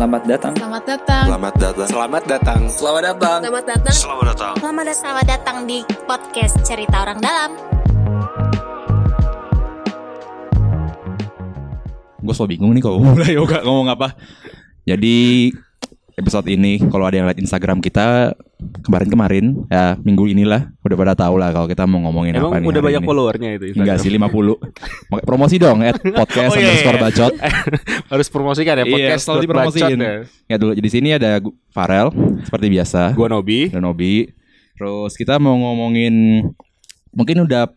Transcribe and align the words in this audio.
Selamat 0.00 0.24
datang. 0.24 0.54
Selamat 0.56 0.84
datang. 0.88 1.24
Selamat 1.28 1.54
datang. 1.60 1.84
Selamat 1.84 2.24
datang. 2.24 2.60
Selamat 2.72 3.04
datang. 3.04 3.40
Selamat 3.44 3.64
datang. 3.68 3.92
Selamat 3.92 4.24
datang. 4.32 4.54
Selamat 4.56 4.84
datang, 4.88 4.96
selamat 4.96 5.26
datang 5.28 5.56
di 5.68 5.78
podcast 6.08 6.54
Cerita 6.64 7.04
Orang 7.04 7.20
Dalam. 7.20 7.50
Gue 12.16 12.32
selalu 12.32 12.56
bingung 12.56 12.72
nih 12.72 12.80
kalau 12.80 13.04
mulai 13.04 13.36
yoga 13.36 13.60
ngomong 13.60 13.92
apa. 13.92 14.16
Jadi 14.88 15.52
episode 16.16 16.48
ini 16.48 16.80
kalau 16.88 17.04
ada 17.04 17.20
yang 17.20 17.28
lihat 17.28 17.36
Instagram 17.36 17.84
kita 17.84 18.32
kemarin-kemarin 18.80 19.64
ya 19.66 19.94
minggu 19.96 20.24
inilah 20.26 20.72
udah 20.80 20.96
pada 20.96 21.14
tahu 21.14 21.34
lah 21.36 21.50
kalau 21.50 21.64
kita 21.64 21.84
mau 21.84 22.00
ngomongin 22.02 22.34
Emang 22.34 22.50
apa 22.50 22.58
nih. 22.58 22.68
udah 22.68 22.82
banyak 22.82 23.00
ini. 23.00 23.08
followernya 23.08 23.50
itu 23.54 23.64
Enggak 23.74 23.96
sih 23.98 24.08
50 24.08 24.26
Makanya 25.08 25.24
Promosi 25.24 25.56
dong 25.56 25.78
at 25.80 25.96
podcast 26.20 26.50
Oh, 26.50 26.56
iya, 26.56 26.64
underscore 26.66 26.94
iya. 26.94 27.02
bacot 27.02 27.32
Harus 28.12 28.26
promosikan 28.26 28.74
ya 28.74 28.82
Iya 28.82 28.90
podcast 28.90 29.22
selalu 29.22 29.36
dot 29.36 29.44
dipromosiin 29.44 29.98
ya. 29.98 30.12
Ya 30.46 30.56
dulu 30.56 30.72
di 30.74 30.90
sini 30.90 31.08
ada 31.12 31.30
Farel 31.68 32.08
Seperti 32.42 32.66
biasa 32.68 33.12
Gua 33.12 33.28
Nobi. 33.28 33.68
dan 33.68 33.82
Nobi 33.82 34.26
Terus 34.74 35.12
kita 35.14 35.36
mau 35.36 35.54
ngomongin 35.54 36.46
Mungkin 37.10 37.44
udah 37.44 37.68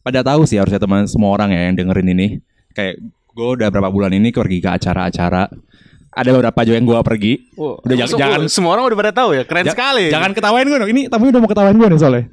Pada 0.00 0.20
tahu 0.22 0.44
sih 0.44 0.56
harusnya 0.56 0.78
teman 0.78 1.04
semua 1.04 1.30
orang 1.30 1.50
ya 1.50 1.66
yang 1.66 1.74
dengerin 1.74 2.08
ini 2.10 2.26
Kayak 2.70 3.00
gue 3.30 3.48
udah 3.54 3.70
berapa 3.70 3.86
bulan 3.86 4.10
ini 4.10 4.28
pergi 4.28 4.58
ke 4.58 4.66
acara-acara 4.68 5.46
Ada 6.18 6.30
beberapa 6.32 6.60
juga 6.62 6.74
yang 6.74 6.86
gue 6.86 6.98
pergi 7.00 7.32
Oh, 7.54 7.78
Udah 7.78 7.94
jangan- 7.96 8.18
jangan- 8.18 8.50
semua 8.50 8.70
orang 8.74 8.84
udah 8.86 8.98
pada 8.98 9.12
tahu 9.12 9.30
ya. 9.32 9.42
Keren 9.42 9.64
Ja- 9.64 9.72
sekali. 9.72 10.04
Jangan 10.08 10.30
ketawain 10.32 10.66
gue 10.66 10.78
dong. 10.78 10.90
Ini 10.90 11.02
tamunya 11.06 11.30
udah 11.30 11.40
mau 11.40 11.48
ketawain 11.48 11.74
gue 11.74 11.88
nih 11.88 11.98
soalnya. 11.98 12.24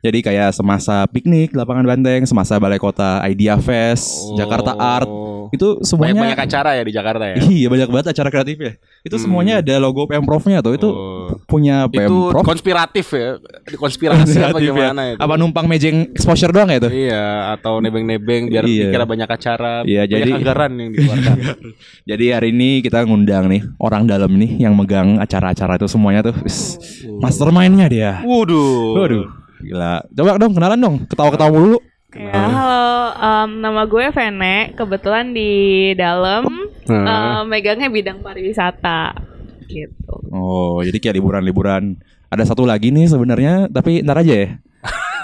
Jadi 0.00 0.18
kayak 0.20 0.52
semasa 0.52 1.08
piknik 1.08 1.50
lapangan 1.50 1.82
Banteng, 1.82 2.22
semasa 2.24 2.56
Balai 2.56 2.76
Kota 2.76 3.24
Idea 3.24 3.56
Fest, 3.56 4.20
Oh. 4.22 4.36
Jakarta 4.36 4.76
Art, 4.76 5.08
itu 5.50 5.82
semuanya 5.82 6.14
banyak-banyak 6.14 6.40
acara 6.40 6.70
ya 6.72 6.82
di 6.82 6.92
Jakarta 6.92 7.24
ya. 7.26 7.36
Iya 7.42 7.66
banyak 7.68 7.88
banget 7.88 8.06
acara 8.14 8.28
kreatif 8.28 8.56
ya. 8.56 8.72
Itu 9.02 9.16
semuanya 9.18 9.60
ada 9.60 9.74
logo 9.76 10.06
Pemprovnya 10.06 10.60
tuh. 10.60 10.72
Itu 10.72 10.88
Oh. 10.88 11.36
punya 11.44 11.90
Itu 11.90 12.30
Pemprov. 12.30 12.44
konspiratif 12.44 13.06
ya. 13.10 13.36
Konspirasi 13.74 14.38
apa 14.38 14.56
ya. 14.56 14.70
gimana 14.70 15.02
itu? 15.10 15.18
Apa 15.18 15.34
numpang 15.34 15.66
mejeng 15.66 16.08
exposure 16.10 16.48
doang 16.48 16.68
ya 16.68 16.78
itu? 16.78 16.88
Iya, 16.88 17.24
atau 17.52 17.80
nebeng-nebeng 17.80 18.48
biar 18.48 18.62
Iya. 18.62 18.88
dikira 18.88 19.04
banyak 19.04 19.26
acara, 19.26 19.82
Iya, 19.82 20.04
banyak 20.04 20.20
jadi- 20.22 20.32
anggaran 20.34 20.72
yang 20.74 20.88
dikeluarkan. 20.92 21.36
Jadi 22.10 22.24
hari 22.28 22.48
ini 22.50 22.70
kita 22.80 23.02
ngundang 23.02 23.48
nih 23.48 23.60
orang 23.78 24.04
dalam 24.04 24.30
nih 24.30 24.60
yang 24.60 24.72
megang 24.72 25.16
acara-acara 25.16 25.76
itu 25.76 25.86
semuanya 25.86 26.20
tuh. 26.22 26.36
Wis, 26.40 26.76
Mastermindnya 27.18 27.86
dia. 27.88 28.12
Waduh. 28.20 28.96
Waduh, 28.96 29.24
gila. 29.60 30.04
Coba 30.06 30.36
dong 30.36 30.52
kenalan 30.52 30.78
dong. 30.78 30.96
Ketawa-ketawa 31.06 31.50
dulu. 31.50 31.78
Ya, 32.14 32.30
halo, 32.46 32.86
em, 33.12 33.50
nama 33.58 33.82
gue 33.84 34.06
Vene. 34.08 34.70
Kebetulan 34.72 35.34
di 35.34 35.52
dalam 35.94 36.46
Hmm. 36.86 37.02
em, 37.02 37.42
megangnya 37.44 37.90
bidang 37.90 38.22
pariwisata, 38.22 39.18
gitu. 39.66 40.14
Oh, 40.30 40.78
jadi 40.80 40.94
kayak 40.96 41.16
liburan-liburan. 41.18 41.98
Ada 42.30 42.46
satu 42.46 42.62
lagi 42.62 42.90
nih 42.90 43.10
sebenarnya, 43.10 43.66
tapi 43.66 44.02
ntar 44.02 44.22
aja 44.22 44.34
ya. 44.36 44.48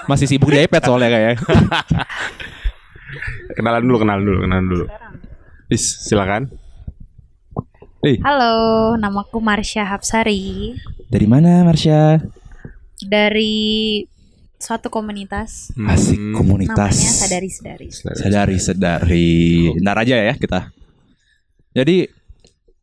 Masih 0.07 0.27
sibuk 0.27 0.51
di 0.51 0.59
iPad 0.59 0.83
soalnya 0.83 1.11
kayak. 1.11 1.35
Kenalan 3.57 3.83
dulu, 3.83 3.97
kenalan 4.01 4.23
dulu, 4.23 4.39
kenalan 4.43 4.67
dulu. 4.67 4.85
Is, 5.69 5.85
Silakan. 6.03 6.51
Halo, 8.25 8.55
namaku 8.97 9.39
Marsha 9.39 9.85
Hapsari 9.85 10.73
dari 11.07 11.27
mana 11.29 11.61
Marsha? 11.63 12.17
dari 13.01 14.05
suatu 14.61 14.92
komunitas 14.92 15.72
Asik 15.89 16.20
Hmm. 16.20 16.36
komunitas. 16.36 16.92
namanya 16.94 17.12
Sadari 17.16 17.48
Sedari. 17.48 17.89
Sadari, 17.91 18.56
sedari. 18.61 19.33
Ntar 19.80 19.97
aja 20.05 20.16
ya 20.20 20.34
kita. 20.36 20.69
Jadi 21.72 22.06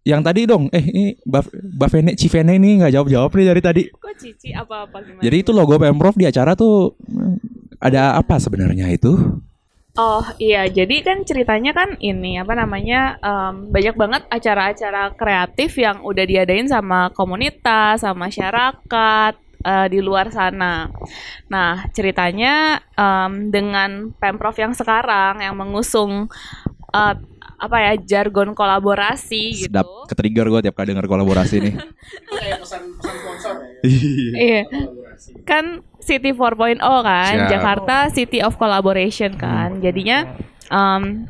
yang 0.02 0.24
tadi 0.24 0.48
dong, 0.48 0.72
eh 0.72 0.82
ini 0.82 1.04
Baf 1.22 1.52
Bavene 1.52 2.16
Civene 2.16 2.56
ini 2.56 2.80
nggak 2.80 2.96
jawab-jawab 2.96 3.30
nih 3.30 3.46
dari 3.46 3.62
tadi. 3.62 3.84
Kok 3.92 4.16
cici 4.16 4.56
apa-apa 4.56 5.04
gimana? 5.04 5.22
Jadi 5.22 5.36
itu 5.38 5.52
logo 5.52 5.76
Pemprov 5.76 6.16
di 6.16 6.24
acara 6.24 6.56
tuh 6.56 6.96
hmm, 6.98 7.36
ada 7.78 8.16
apa 8.16 8.40
sebenarnya 8.40 8.88
itu? 8.90 9.14
Oh 9.98 10.22
iya, 10.38 10.70
jadi 10.70 11.02
kan 11.02 11.26
ceritanya 11.26 11.74
kan 11.74 11.98
ini 11.98 12.38
apa 12.38 12.54
namanya 12.54 13.18
em, 13.18 13.74
banyak 13.74 13.98
banget 13.98 14.22
acara-acara 14.30 15.10
kreatif 15.18 15.74
yang 15.76 16.06
udah 16.06 16.22
diadain 16.22 16.70
sama 16.70 17.10
komunitas, 17.12 18.06
sama 18.06 18.30
masyarakat 18.30 19.34
eh, 19.68 19.88
di 19.92 20.00
luar 20.00 20.32
sana. 20.32 20.88
Nah 21.52 21.84
ceritanya 21.92 22.80
em, 22.96 23.52
dengan 23.52 24.16
pemprov 24.16 24.56
yang 24.56 24.72
sekarang 24.72 25.44
yang 25.44 25.60
mengusung 25.60 26.32
eh, 26.96 27.16
apa 27.58 27.78
ya 27.82 27.94
jargon 27.98 28.54
kolaborasi 28.54 29.66
gitu. 29.66 29.70
Sedap 29.74 29.90
ketrigger 30.08 30.48
gue 30.48 30.62
tiap 30.70 30.76
kali 30.78 30.96
denger 30.96 31.10
kolaborasi 31.10 31.56
nih. 31.60 31.76
Iya. 34.38 34.66
Kan 35.46 35.86
City 36.02 36.34
4.0 36.34 36.82
kan, 36.82 37.34
Siap. 37.36 37.50
Jakarta 37.50 37.96
City 38.12 38.40
of 38.42 38.58
Collaboration 38.58 39.38
kan. 39.38 39.80
Jadinya 39.80 40.34
em, 40.70 41.26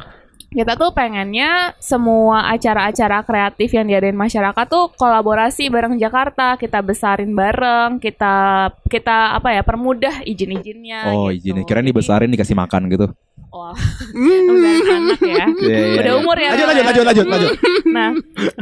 kita 0.48 0.80
tuh 0.80 0.96
pengennya 0.96 1.76
semua 1.76 2.48
acara-acara 2.56 3.20
kreatif 3.28 3.76
yang 3.76 3.84
diadain 3.84 4.16
masyarakat 4.16 4.66
tuh 4.72 4.90
kolaborasi 4.96 5.68
bareng 5.68 6.00
Jakarta, 6.00 6.56
kita 6.56 6.80
besarin 6.80 7.36
bareng, 7.36 8.00
kita 8.00 8.72
kita 8.88 9.36
apa 9.36 9.52
ya 9.52 9.62
permudah 9.62 10.24
izin-izinnya. 10.24 11.12
Oh 11.12 11.28
gitu. 11.36 11.52
izin, 11.52 11.68
kirain 11.68 11.84
Jadi- 11.84 11.92
dibesarin 11.92 12.32
dikasih 12.32 12.56
makan 12.56 12.88
gitu. 12.88 13.08
Wah, 13.52 13.76
ngebesarin 14.16 14.92
anak 14.92 15.20
ya. 15.24 15.46
Iya, 15.64 15.78
iya, 15.78 16.00
Udah 16.00 16.14
iya. 16.16 16.20
umur 16.20 16.38
ya. 16.40 16.50
Lanjut, 16.56 16.68
lanjut, 16.68 16.86
lanjut, 16.86 17.04
lanjut, 17.06 17.26
lanjut. 17.28 17.52
Nah, 17.92 18.10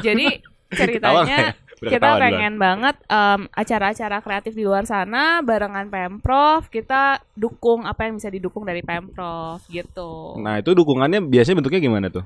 jadi 0.01 0.25
ceritanya 0.73 1.37
ya? 1.53 1.64
Udah 1.81 1.91
kita 1.91 2.07
duluan. 2.15 2.21
pengen 2.23 2.53
banget 2.55 2.95
em, 3.11 3.41
acara-acara 3.51 4.17
kreatif 4.23 4.53
di 4.55 4.63
luar 4.63 4.87
sana 4.87 5.43
barengan 5.43 5.91
Pemprov, 5.91 6.71
kita 6.71 7.19
dukung 7.35 7.83
apa 7.83 8.07
yang 8.07 8.15
bisa 8.15 8.31
didukung 8.31 8.63
dari 8.63 8.79
Pemprov 8.79 9.59
gitu. 9.67 10.39
Nah, 10.39 10.59
itu 10.59 10.71
dukungannya 10.71 11.19
biasanya 11.27 11.59
bentuknya 11.59 11.81
gimana 11.83 12.07
tuh? 12.07 12.23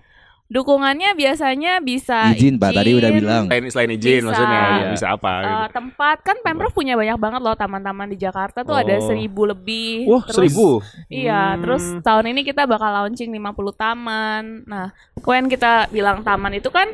Dukungannya 0.49 1.13
biasanya 1.13 1.77
bisa 1.77 2.33
Izin, 2.33 2.57
Pak, 2.57 2.73
tadi 2.73 2.97
udah 2.97 3.13
bilang. 3.13 3.45
Selain 3.45 3.69
selain 3.69 3.91
izin 3.93 4.17
Bisa. 4.17 4.27
maksudnya 4.33 4.61
Iya. 4.65 4.89
bisa 4.97 5.07
apa 5.13 5.29
Eh, 5.29 5.45
gitu. 5.45 5.77
tempat 5.77 6.17
kan 6.25 6.37
Pemprov 6.41 6.73
punya 6.73 6.97
banyak 6.97 7.21
banget 7.21 7.41
loh 7.45 7.53
taman-taman 7.53 8.09
di 8.09 8.17
Jakarta 8.17 8.65
tuh 8.65 8.73
ada 8.73 8.97
Oh. 8.97 9.05
seribu 9.05 9.45
lebih. 9.45 10.09
Wah, 10.09 10.25
Terus- 10.25 10.49
seribu. 10.49 10.81
Iya, 11.05 11.53
Hmm. 11.53 11.61
terus 11.61 11.83
tahun 12.01 12.33
ini 12.33 12.41
kita 12.41 12.65
bakal 12.65 12.89
launching 12.89 13.29
50 13.29 13.69
taman. 13.71 14.65
Nah, 14.65 14.89
kuen 15.21 15.45
kita 15.45 15.85
bilang 15.89 16.25
taman 16.25 16.57
itu 16.57 16.73
kan 16.73 16.89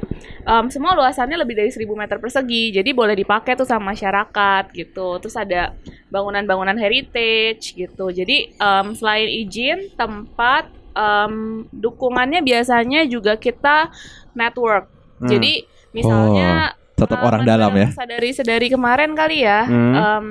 em, 0.46 0.68
semua 0.68 0.92
luasannya 0.94 1.40
lebih 1.40 1.56
dari 1.56 1.72
1000 1.72 1.96
meter 1.96 2.20
persegi. 2.20 2.70
Jadi 2.70 2.92
boleh 2.92 3.16
dipakai 3.16 3.56
tuh 3.56 3.64
sama 3.64 3.96
masyarakat 3.96 4.70
gitu. 4.74 5.18
Terus 5.18 5.34
ada 5.34 5.72
bangunan-bangunan 6.12 6.76
heritage 6.76 7.72
gitu. 7.72 8.12
Jadi 8.12 8.52
em, 8.52 8.86
selain 8.94 9.32
izin, 9.32 9.96
tempat 9.96 10.68
em, 10.96 11.68
dukungannya 11.70 12.42
biasanya 12.42 13.04
juga 13.06 13.36
kita 13.36 13.92
network. 14.34 14.88
Hmm. 15.20 15.30
Jadi 15.30 15.68
misalnya 15.92 16.74
Tetap 16.96 17.20
pengalaman 17.20 17.28
orang 17.28 17.42
dalam 17.44 17.72
ya. 17.76 17.76
bareng 17.76 18.00
Sadari-sadari 18.00 18.68
kemarin 18.72 19.12
kali 19.14 19.38
ya. 19.44 19.68
Hmm. 19.68 19.94
em, 19.94 20.28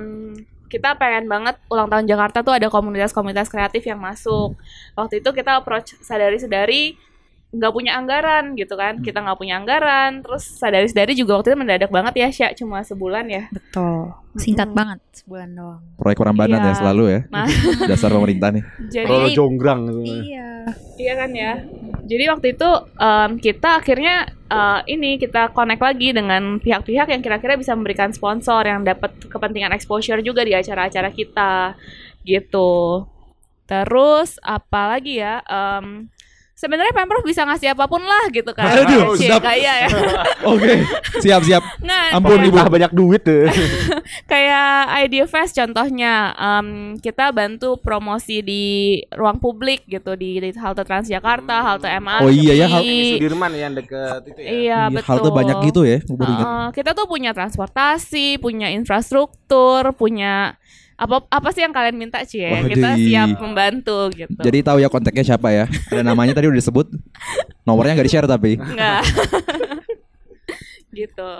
kita 0.72 0.98
pengen 0.98 1.30
banget 1.30 1.54
ulang 1.70 1.86
tahun 1.86 2.10
Jakarta 2.10 2.42
tuh 2.42 2.50
ada 2.50 2.66
komunitas-komunitas 2.66 3.46
kreatif 3.46 3.86
yang 3.86 4.00
masuk. 4.02 4.58
Waktu 4.98 5.22
itu 5.22 5.30
kita 5.30 5.62
approach 5.62 5.94
sadari-sadari 6.02 6.98
nggak 7.54 7.72
punya 7.72 7.94
anggaran 7.94 8.58
gitu 8.58 8.74
kan. 8.74 8.98
Kita 8.98 9.22
nggak 9.22 9.38
punya 9.38 9.56
anggaran. 9.56 10.20
Terus 10.20 10.42
sadari-sadari 10.58 11.14
juga 11.14 11.38
waktu 11.38 11.54
itu 11.54 11.58
mendadak 11.58 11.90
banget 11.90 12.14
ya, 12.18 12.28
Sya. 12.28 12.48
Cuma 12.52 12.82
sebulan 12.82 13.30
ya. 13.30 13.46
Betul. 13.48 14.10
Singkat 14.34 14.66
Mm-mm. 14.66 14.78
banget 14.82 14.98
sebulan 15.14 15.48
doang. 15.54 15.82
Proyek 15.94 16.18
Rambanan 16.18 16.58
Iya. 16.58 16.66
ya 16.66 16.74
selalu 16.74 17.04
ya. 17.06 17.20
Nah. 17.30 17.46
Dasar 17.90 18.10
pemerintah 18.10 18.48
nih. 18.50 18.64
Jadi 18.90 19.06
Kalau 19.06 19.28
jonggrang 19.30 19.80
gitu. 19.86 20.00
Iya. 20.02 20.50
Iya 20.94 21.12
kan 21.14 21.30
ya. 21.30 21.52
Jadi 22.04 22.24
waktu 22.28 22.46
itu 22.52 22.68
em, 22.96 23.30
kita 23.38 23.78
akhirnya 23.78 24.14
eh, 24.44 24.80
ini 24.90 25.16
kita 25.16 25.54
connect 25.54 25.80
lagi 25.80 26.10
dengan 26.10 26.58
pihak-pihak 26.58 27.08
yang 27.08 27.22
kira-kira 27.22 27.54
bisa 27.54 27.72
memberikan 27.72 28.10
sponsor 28.10 28.66
yang 28.66 28.82
dapat 28.82 29.14
kepentingan 29.24 29.72
exposure 29.72 30.18
juga 30.20 30.42
di 30.42 30.52
acara-acara 30.52 31.08
kita 31.08 31.78
gitu. 32.22 33.04
Terus 33.64 34.36
apa 34.40 34.92
lagi 34.92 35.16
ya? 35.16 35.40
Em, 35.40 36.12
Sebenarnya 36.64 36.96
Pemprov 36.96 37.20
bisa 37.20 37.44
ngasih 37.44 37.76
apa 37.76 37.84
pun 37.84 38.00
lah 38.00 38.24
gitu 38.32 38.48
kan. 38.56 38.72
Aduh, 38.72 39.12
Cie, 39.20 39.28
sedap. 39.28 39.44
kayak 39.44 39.74
ya. 39.84 39.88
Oke, 40.56 40.80
siap 41.20 41.44
siap. 41.44 41.60
Nggak, 41.84 42.16
Ampun, 42.16 42.40
Ibu. 42.40 42.56
Banyak 42.72 42.92
duit 42.96 43.20
tuh. 43.20 43.44
kayak 44.32 44.72
Idea 45.04 45.28
Fest 45.28 45.52
contohnya 45.52 46.32
em, 46.32 46.68
kita 46.96 47.28
bantu 47.36 47.76
promosi 47.76 48.40
di 48.40 48.64
ruang 49.12 49.36
publik 49.36 49.84
gitu 49.84 50.16
di, 50.16 50.40
di 50.40 50.48
halte 50.56 50.88
Transjakarta, 50.88 51.60
halte 51.60 51.92
MRT. 51.92 52.24
Oh 52.24 52.32
iya 52.32 52.52
ya, 52.56 52.66
hal- 52.66 52.80
Ini 52.80 53.20
Sudirman 53.20 53.52
yang 53.52 53.76
deket 53.76 54.22
itu 54.24 54.40
ya. 54.40 54.48
Iya, 54.48 54.52
Iya, 54.64 54.80
betul. 54.88 55.08
Halte 55.12 55.28
banyak 55.28 55.56
gitu 55.68 55.80
ya. 55.84 55.98
Uh, 56.08 56.68
kita 56.72 56.96
tuh 56.96 57.04
punya 57.04 57.36
transportasi, 57.36 58.40
punya 58.40 58.72
infrastruktur, 58.72 59.92
punya 59.92 60.56
apa 60.94 61.26
apa 61.26 61.48
sih 61.50 61.66
yang 61.66 61.74
kalian 61.74 61.98
minta 61.98 62.22
Cie? 62.22 62.46
Waduh. 62.50 62.70
Kita 62.70 62.88
siap 62.94 63.28
membantu 63.42 63.98
gitu. 64.14 64.38
Jadi 64.38 64.58
tahu 64.62 64.78
ya 64.78 64.86
kontaknya 64.86 65.24
siapa 65.26 65.50
ya? 65.50 65.64
Ada 65.90 66.06
namanya 66.06 66.38
tadi 66.38 66.46
udah 66.46 66.58
disebut. 66.58 66.86
Nomornya 67.66 67.98
nggak 67.98 68.06
di 68.06 68.12
share 68.12 68.28
tapi. 68.30 68.54
enggak. 68.58 69.02
gitu. 70.98 71.32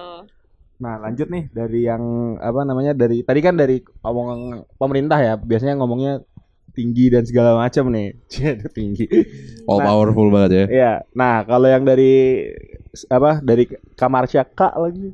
Nah 0.83 0.95
lanjut 0.99 1.31
nih 1.31 1.47
dari 1.55 1.87
yang 1.87 2.03
apa 2.43 2.67
namanya 2.67 2.93
dari 2.93 3.23
tadi 3.23 3.41
kan 3.41 3.55
dari 3.55 3.79
omongan 4.03 4.67
pemerintah 4.75 5.19
ya 5.23 5.35
biasanya 5.39 5.79
ngomongnya 5.79 6.19
tinggi 6.75 7.07
dan 7.07 7.23
segala 7.23 7.55
macam 7.55 7.87
nih 7.95 8.19
tinggi. 8.77 9.07
All 9.71 9.79
Nah. 9.79 9.87
powerful 9.87 10.29
banget 10.35 10.51
ya. 10.51 10.65
Iya. 10.67 10.93
Nah 11.15 11.47
kalau 11.47 11.71
yang 11.71 11.87
dari 11.87 12.43
apa 13.11 13.39
dari 13.43 13.67
kamar 13.95 14.27
Kak 14.31 14.75
lagi 14.79 15.11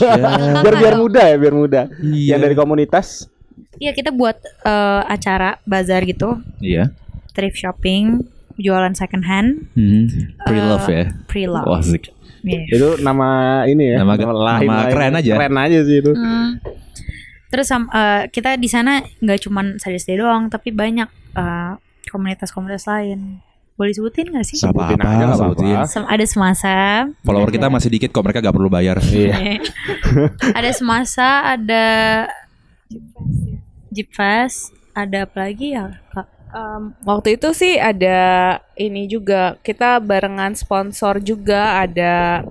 biar 0.64 0.74
biar 0.76 0.94
muda 1.00 1.22
ya 1.24 1.36
biar 1.40 1.54
muda. 1.56 1.80
Iya. 2.04 2.36
Yang 2.36 2.40
dari 2.44 2.54
komunitas 2.60 3.28
Iya 3.76 3.92
kita 3.92 4.10
buat 4.10 4.36
eh, 4.42 5.02
acara 5.04 5.58
bazar 5.64 6.02
gitu, 6.02 6.40
Iya. 6.58 6.92
thrift 7.30 7.56
shopping, 7.56 8.24
jualan 8.56 8.92
second 8.92 9.24
hand, 9.24 9.70
Hmm. 9.72 10.04
Pre 10.40 10.58
love 10.58 10.86
ya. 10.86 11.04
pre-love. 11.26 11.64
Wah, 11.64 11.78
asik. 11.78 12.12
Iya. 12.40 12.64
itu 12.72 12.88
nama 13.00 13.28
ini 13.64 13.92
ya 13.92 14.00
Nama- 14.00 14.16
nama 14.16 14.88
keren 14.88 15.12
aja. 15.14 15.32
Keren 15.36 15.56
aja 15.56 15.78
sih 15.84 16.00
itu. 16.00 16.12
Hmm. 16.12 16.56
Terus 17.48 17.68
eh, 17.68 18.22
kita 18.28 18.54
di 18.54 18.64
sana 18.64 19.00
nggak 19.18 19.38
cuman 19.42 19.76
Sadis 19.76 20.04
Day 20.04 20.16
doang, 20.16 20.46
tapi 20.46 20.70
banyak 20.70 21.08
eh, 21.36 21.72
komunitas-komunitas 22.08 22.86
lain. 22.86 23.44
Boleh 23.74 23.92
sebutin 23.92 24.28
nggak 24.28 24.44
sih? 24.44 24.56
Gak 24.56 24.72
Sebutin 24.72 24.98
aja, 24.98 25.08
apa-apa, 25.08 25.24
nggak 25.24 25.38
sebutin. 25.38 25.76
Sem- 25.86 26.04
ada 26.06 26.24
semasa, 26.24 26.74
Follower 27.20 27.48
kita 27.48 27.66
masih 27.66 27.88
dikit 27.88 28.10
kok, 28.10 28.20
mereka 28.20 28.40
gak 28.40 28.52
perlu 28.52 28.68
bayar. 28.68 29.00
Iya. 29.00 29.56
ada 30.58 30.70
semasa, 30.70 31.26
ada 31.50 31.84
Jeep 33.90 34.10
Fest, 34.14 34.74
ada 34.94 35.26
apa 35.26 35.46
lagi 35.46 35.74
ya 35.74 35.98
kak? 36.10 36.26
Em, 36.50 36.82
waktu 37.06 37.38
itu 37.38 37.54
sih 37.54 37.78
ada 37.78 38.58
ini 38.74 39.06
juga 39.06 39.54
kita 39.62 40.02
barengan 40.02 40.54
sponsor 40.58 41.22
juga 41.22 41.86
ada 41.86 42.42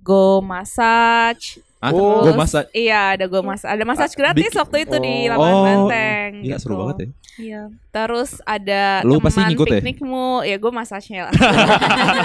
Go 0.00 0.40
Massage. 0.40 1.60
Ah, 1.78 1.90
Oh. 1.90 2.26
gue 2.26 2.34
masa 2.34 2.66
Iya 2.70 3.14
ada 3.14 3.24
Go 3.24 3.38
Massage. 3.40 3.70
Ada 3.70 3.82
massage 3.82 4.12
gratis 4.12 4.42
bikin- 4.44 4.58
waktu 4.58 4.76
itu 4.82 4.96
di 4.98 5.14
Oh. 5.24 5.30
lapangan 5.30 5.54
Oh, 5.54 5.62
Banteng. 5.62 6.30
Gila 6.40 6.50
gitu. 6.50 6.58
seru 6.60 6.74
banget 6.76 6.96
ya. 6.96 7.06
Iya. 7.38 7.62
Terus 7.88 8.30
ada 8.42 8.82
Lu 9.02 9.16
teman 9.16 9.24
pasti 9.24 9.40
ngikut 9.44 9.66
ya? 9.68 9.78
piknikmu, 9.78 10.26
ya 10.42 10.56
gue 10.56 10.72
masasnya 10.72 11.20
lah. 11.24 11.34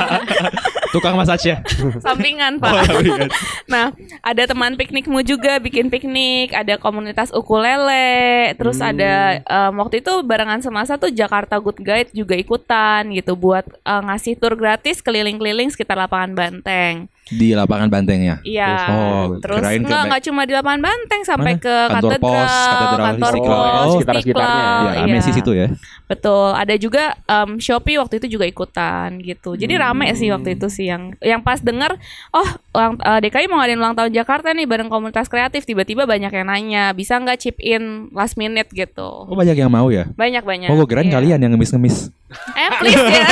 Tukang 0.90 1.14
massage 1.16 1.46
ya. 1.48 1.58
Sampingan 2.00 2.58
Oh, 2.60 2.62
pak. 2.64 2.74
iya. 3.00 3.26
Nah, 3.72 3.86
ada 4.22 4.44
teman 4.44 4.74
piknikmu 4.74 5.22
juga 5.22 5.58
bikin 5.58 5.90
piknik, 5.90 6.52
ada 6.52 6.78
komunitas 6.78 7.30
ukulele, 7.32 8.54
terus 8.54 8.78
Hmm. 8.78 8.90
ada 8.92 9.14
em, 9.40 9.74
waktu 9.76 10.00
itu 10.00 10.22
barengan 10.22 10.62
semasa 10.62 10.96
tuh 10.96 11.10
Jakarta 11.10 11.58
Good 11.58 11.80
Guide 11.80 12.12
juga 12.12 12.34
ikutan 12.36 13.10
gitu 13.10 13.34
buat 13.34 13.66
eh, 13.66 14.02
ngasih 14.04 14.34
tur 14.36 14.54
gratis 14.54 15.00
keliling-keliling 15.00 15.70
sekitar 15.70 15.96
lapangan 15.96 16.34
Banteng. 16.34 17.10
Di 17.26 17.52
lapangan 17.52 17.88
bantengnya. 17.88 18.44
Iya. 18.44 18.68
Oh, 18.90 19.40
terus 19.40 19.58
kirain 19.58 19.80
ke 19.80 19.86
nggak 19.86 19.96
back- 19.96 20.08
nggak 20.10 20.22
cuma 20.24 20.42
di 20.44 20.54
lapangan 20.54 20.82
Banteng 20.82 21.22
sampai 21.24 21.54
Mana? 21.56 21.64
ke 21.64 21.76
Kantor 21.88 22.12
katedral, 22.12 22.20
pos, 22.36 22.52
katedral 22.52 23.00
kantor 23.00 23.32
Istiqlal. 23.32 23.56
pos, 23.56 23.72
Oh, 23.80 23.92
sekitar-sekitarnya. 23.96 24.52
Istiqlal, 24.52 24.84
Ya. 24.84 25.04
Amesi 25.06 25.32
situ 25.32 25.52
ya. 25.54 25.68
Betul, 26.04 26.50
ada 26.52 26.76
juga 26.76 27.04
em, 27.26 27.50
Shopee 27.58 27.96
waktu 27.96 28.14
itu 28.18 28.28
juga 28.30 28.46
ikutan 28.46 29.10
gitu. 29.20 29.56
Jadi 29.56 29.74
rame 29.74 30.12
sih 30.14 30.28
waktu 30.30 30.54
itu 30.54 30.68
sih 30.68 30.86
yang 30.86 31.16
yang 31.20 31.40
pas 31.40 31.58
denger, 31.58 31.96
oh 32.30 32.46
ulang, 32.72 33.00
eh, 33.00 33.20
DKI 33.22 33.48
mau 33.48 33.58
ngadain 33.58 33.80
ulang 33.80 33.96
tahun 33.96 34.12
Jakarta 34.12 34.52
nih 34.52 34.66
bareng 34.66 34.88
komunitas 34.88 35.26
kreatif, 35.26 35.64
tiba-tiba 35.64 36.04
banyak 36.04 36.30
yang 36.30 36.46
nanya, 36.46 36.92
bisa 36.92 37.16
nggak 37.16 37.40
chip 37.40 37.56
in 37.58 38.12
last 38.12 38.36
minute 38.36 38.68
gitu. 38.70 39.10
Oh 39.24 39.34
banyak 39.34 39.56
yang 39.56 39.70
mau 39.70 39.88
ya. 39.88 40.06
Banyak 40.12 40.44
banyak. 40.44 40.68
Oh 40.68 40.76
gue 40.76 40.86
kirain 40.86 41.08
Iya. 41.08 41.16
kalian 41.16 41.40
yang 41.40 41.52
ngemis-ngemis. 41.52 42.12
Eh 42.54 42.70
please 42.78 43.00
ya. 43.00 43.26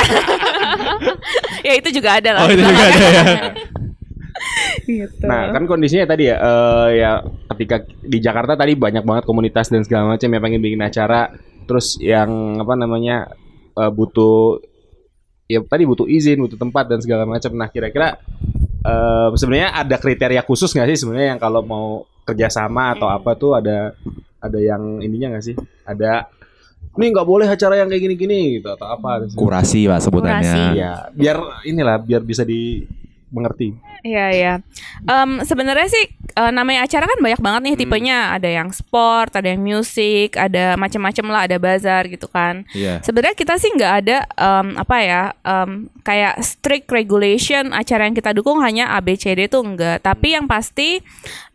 ya 1.66 1.72
itu 1.74 1.88
juga 1.92 2.16
ada 2.16 2.30
lah. 2.32 2.40
Oh 2.42 2.50
itu 2.50 2.62
juga 2.62 2.82
ada 2.82 2.98
ya. 3.04 3.22
gitu. 4.84 5.24
Nah 5.24 5.50
kan 5.54 5.64
kondisinya 5.64 6.06
tadi 6.06 6.28
ya, 6.28 6.36
eh, 6.36 6.88
ya 7.00 7.10
ketika 7.54 7.86
di 8.02 8.18
Jakarta 8.18 8.58
tadi 8.58 8.74
banyak 8.74 9.06
banget 9.06 9.24
komunitas 9.24 9.70
dan 9.70 9.86
segala 9.86 10.14
macam 10.14 10.28
yang 10.28 10.42
pengen 10.42 10.62
bikin 10.62 10.82
acara, 10.82 11.32
terus 11.64 11.96
yang 12.02 12.58
apa 12.58 12.74
namanya 12.74 13.30
eh, 13.78 13.90
butuh 13.92 14.60
ya 15.46 15.60
tadi 15.66 15.84
butuh 15.84 16.06
izin, 16.08 16.42
butuh 16.42 16.58
tempat 16.58 16.90
dan 16.90 16.98
segala 16.98 17.28
macam. 17.28 17.52
Nah 17.54 17.68
kira-kira 17.70 18.18
eh, 18.82 19.28
sebenarnya 19.34 19.76
ada 19.76 19.96
kriteria 19.96 20.42
khusus 20.44 20.72
nggak 20.74 20.88
sih 20.94 20.98
sebenarnya 21.06 21.36
yang 21.36 21.40
kalau 21.40 21.62
mau 21.62 21.86
kerjasama 22.22 22.94
atau 22.94 23.10
apa 23.10 23.34
tuh 23.34 23.58
ada 23.58 23.94
ada 24.42 24.58
yang 24.58 25.02
ininya 25.02 25.36
nggak 25.36 25.44
sih? 25.44 25.56
Ada 25.86 26.26
ini 26.92 27.08
nggak 27.08 27.24
boleh 27.24 27.48
acara 27.48 27.80
yang 27.80 27.88
kayak 27.88 28.04
gini-gini 28.04 28.60
gitu 28.60 28.68
atau 28.68 28.84
apa? 28.84 29.24
Kurasi 29.32 29.88
pak 29.88 30.00
sebutannya. 30.04 30.76
Iya, 30.76 30.92
biar 31.16 31.64
inilah 31.64 31.96
biar 32.02 32.20
bisa 32.20 32.44
dimengerti. 33.32 33.72
Iya 34.04 34.26
iya. 34.34 34.54
Em, 35.08 35.40
sebenarnya 35.46 35.88
sih 35.88 36.04
eh, 36.36 36.52
namanya 36.52 36.84
acara 36.84 37.08
kan 37.08 37.18
banyak 37.22 37.40
banget 37.40 37.60
nih 37.64 37.74
tipenya. 37.80 38.18
Ada 38.36 38.50
yang 38.60 38.68
sport, 38.74 39.32
ada 39.32 39.48
yang 39.48 39.62
musik, 39.64 40.36
ada 40.36 40.76
macam-macam 40.76 41.26
lah, 41.32 41.40
ada 41.48 41.56
bazar 41.56 42.10
gitu 42.12 42.28
kan. 42.28 42.68
Iya. 42.76 43.00
Sebenarnya 43.00 43.38
kita 43.38 43.56
sih 43.56 43.72
nggak 43.72 43.92
ada 44.04 44.18
em, 44.36 44.66
apa 44.76 44.96
ya 45.00 45.22
em, 45.40 45.88
kayak 46.04 46.34
strict 46.44 46.92
regulation 46.92 47.72
acara 47.72 48.04
yang 48.04 48.14
kita 48.18 48.36
dukung 48.36 48.60
hanya 48.60 48.92
ABCD 49.00 49.48
itu 49.48 49.58
enggak. 49.62 50.02
Tapi 50.02 50.34
yang 50.34 50.50
pasti 50.50 50.98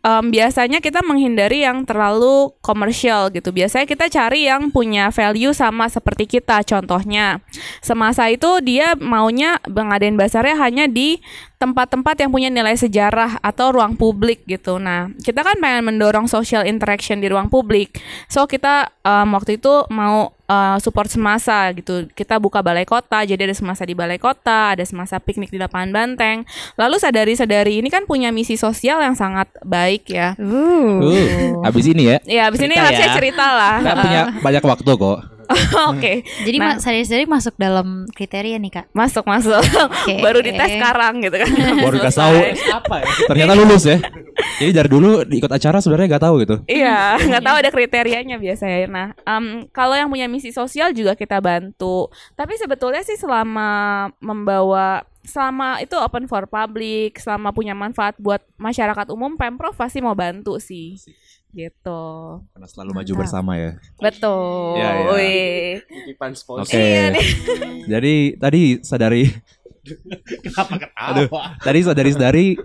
em, 0.02 0.24
biasanya 0.32 0.80
kita 0.80 1.04
menghindari 1.04 1.62
yang 1.68 1.84
terlalu 1.84 2.50
komersial 2.64 3.28
gitu. 3.28 3.52
Biasanya 3.52 3.84
kita 3.84 4.08
cari 4.08 4.48
yang 4.48 4.72
punya 4.72 5.12
value 5.12 5.52
sama 5.52 5.86
seperti 5.92 6.40
kita. 6.40 6.64
Contohnya 6.64 7.44
semasa 7.84 8.26
itu 8.32 8.64
dia 8.64 8.96
maunya 8.96 9.60
ngadain 9.68 10.16
bazarnya 10.16 10.56
hanya 10.64 10.88
di 10.88 11.20
tempat-tempat 11.58 12.14
yang 12.22 12.30
punya 12.30 12.48
nilai 12.54 12.78
sejarah 12.78 13.42
atau 13.42 13.74
ruang 13.74 13.98
publik 13.98 14.46
gitu. 14.46 14.78
Nah, 14.78 15.10
kita 15.26 15.42
kan 15.42 15.58
pengen 15.58 15.90
mendorong 15.90 16.30
social 16.30 16.62
interaction 16.62 17.18
di 17.18 17.26
ruang 17.26 17.50
publik. 17.50 17.98
So 18.30 18.46
kita 18.46 18.94
em, 19.02 19.26
waktu 19.34 19.58
itu 19.58 19.82
mau 19.90 20.30
eh, 20.46 20.78
support 20.78 21.10
semasa 21.10 21.74
gitu. 21.74 22.06
Kita 22.14 22.38
buka 22.38 22.62
balai 22.62 22.86
kota, 22.86 23.26
jadi 23.26 23.50
ada 23.50 23.56
semasa 23.58 23.82
di 23.82 23.98
balai 23.98 24.22
kota, 24.22 24.78
ada 24.78 24.86
semasa 24.86 25.18
piknik 25.18 25.50
di 25.50 25.58
lapangan 25.58 25.90
banteng. 25.90 26.46
Lalu 26.78 26.96
sadari-sadari 27.02 27.82
ini 27.82 27.90
kan 27.90 28.06
punya 28.06 28.30
misi 28.30 28.54
sosial 28.54 29.02
yang 29.02 29.18
sangat 29.18 29.50
baik 29.66 30.06
ya. 30.14 30.38
Uh, 30.38 31.58
abis 31.66 31.90
ini 31.90 32.14
ya. 32.14 32.16
Ya, 32.22 32.42
abis 32.46 32.62
ini 32.62 32.78
Cerita 32.78 32.86
harusnya 32.86 33.08
ya. 33.10 33.14
cerita 33.18 33.46
lah. 33.50 33.76
Kita 33.82 33.94
punya 33.98 34.22
banyak 34.46 34.62
waktu 34.62 34.90
kok. 34.94 35.37
Oke, 35.90 36.22
Jadi 36.44 36.56
Nah. 36.60 36.76
Mas 36.76 36.84
Sadis 36.84 37.08
Day 37.08 37.24
masuk 37.24 37.54
dalam 37.56 38.04
kriteria 38.12 38.60
nih 38.60 38.72
kak. 38.72 38.86
masuk 38.92 39.24
masuk. 39.24 39.58
Oke. 39.58 40.20
Baru 40.24 40.44
dites 40.44 40.68
sekarang 40.76 41.24
gitu 41.24 41.36
kan. 41.40 41.48
Baru 41.84 41.96
dikasih 41.96 42.20
tahu. 42.20 42.36
Apa 42.76 42.94
ya? 43.00 43.06
Ternyata 43.30 43.52
lulus 43.56 43.84
ya. 43.88 43.98
Jadi 44.58 44.70
dari 44.74 44.88
dulu 44.90 45.22
ikut 45.24 45.50
acara 45.50 45.78
sebenarnya 45.78 46.18
gak 46.18 46.24
tahu 46.30 46.34
gitu. 46.42 46.56
Iya, 46.66 47.18
nggak 47.18 47.42
tahu 47.42 47.56
ada 47.58 47.70
kriterianya 47.70 48.36
biasanya. 48.38 48.78
Nah, 48.86 49.08
em, 49.22 49.66
kalau 49.70 49.94
yang 49.94 50.10
punya 50.10 50.26
misi 50.30 50.50
sosial 50.50 50.90
juga 50.94 51.14
kita 51.14 51.38
bantu. 51.38 52.10
Tapi 52.34 52.54
sebetulnya 52.58 53.02
sih 53.06 53.18
selama 53.18 54.06
membawa 54.22 55.02
selama 55.28 55.76
itu 55.84 55.92
open 56.00 56.24
for 56.24 56.48
public, 56.48 57.20
selama 57.20 57.52
punya 57.52 57.76
manfaat 57.76 58.16
buat 58.16 58.40
masyarakat 58.56 59.12
umum, 59.12 59.36
pemprov 59.36 59.76
pasti 59.76 60.00
mau 60.00 60.16
bantu 60.16 60.56
sih. 60.56 60.96
Gitu. 61.50 62.02
Karena 62.46 62.66
selalu 62.66 62.90
maju 62.94 63.12
bersama 63.16 63.52
ya. 63.54 63.70
Betul. 63.96 64.76
Iya, 64.76 64.90
iya. 65.16 65.80
Titipan 65.80 66.32
sponsor. 66.32 66.68
Oke. 66.68 66.76
Iya 66.76 67.04
nih. 67.10 67.26
Jadi 67.92 68.14
tadi 68.36 68.62
sadari. 68.80 69.24
Kenapa 70.38 70.74
ketawa? 70.76 71.08
Aduh. 71.10 71.28
Tadi 71.58 71.78
sadari 71.80 72.10
sadari. 72.12 72.46
Kok 72.54 72.64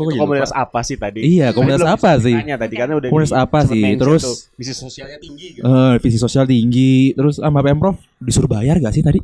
Itu 0.00 0.10
jadi 0.12 0.20
komunitas 0.20 0.50
lupa? 0.50 0.62
apa 0.64 0.80
sih 0.80 0.94
tadi? 0.94 1.20
Iya, 1.24 1.50
komunitas 1.50 1.82
Tadi 1.82 1.90
apa 1.92 2.10
sih? 2.18 2.30
Tanya 2.32 2.54
tadi 2.56 2.74
karena 2.76 2.94
udah 2.94 3.08
Komunitas 3.08 3.34
di- 3.34 3.40
apa 3.40 3.58
sih? 3.64 3.82
Terus 3.94 4.22
visi 4.54 4.70
sosialnya 4.72 5.18
tinggi 5.18 5.46
gitu. 5.52 5.62
eh 5.64 5.94
visi 5.98 6.14
sosial 6.16 6.44
tinggi, 6.44 6.94
terus 7.12 7.34
sama 7.36 7.58
pemprov 7.60 7.98
disuruh 8.16 8.46
bayar 8.48 8.78
gak 8.78 8.94
sih 8.94 9.02
tadi? 9.02 9.18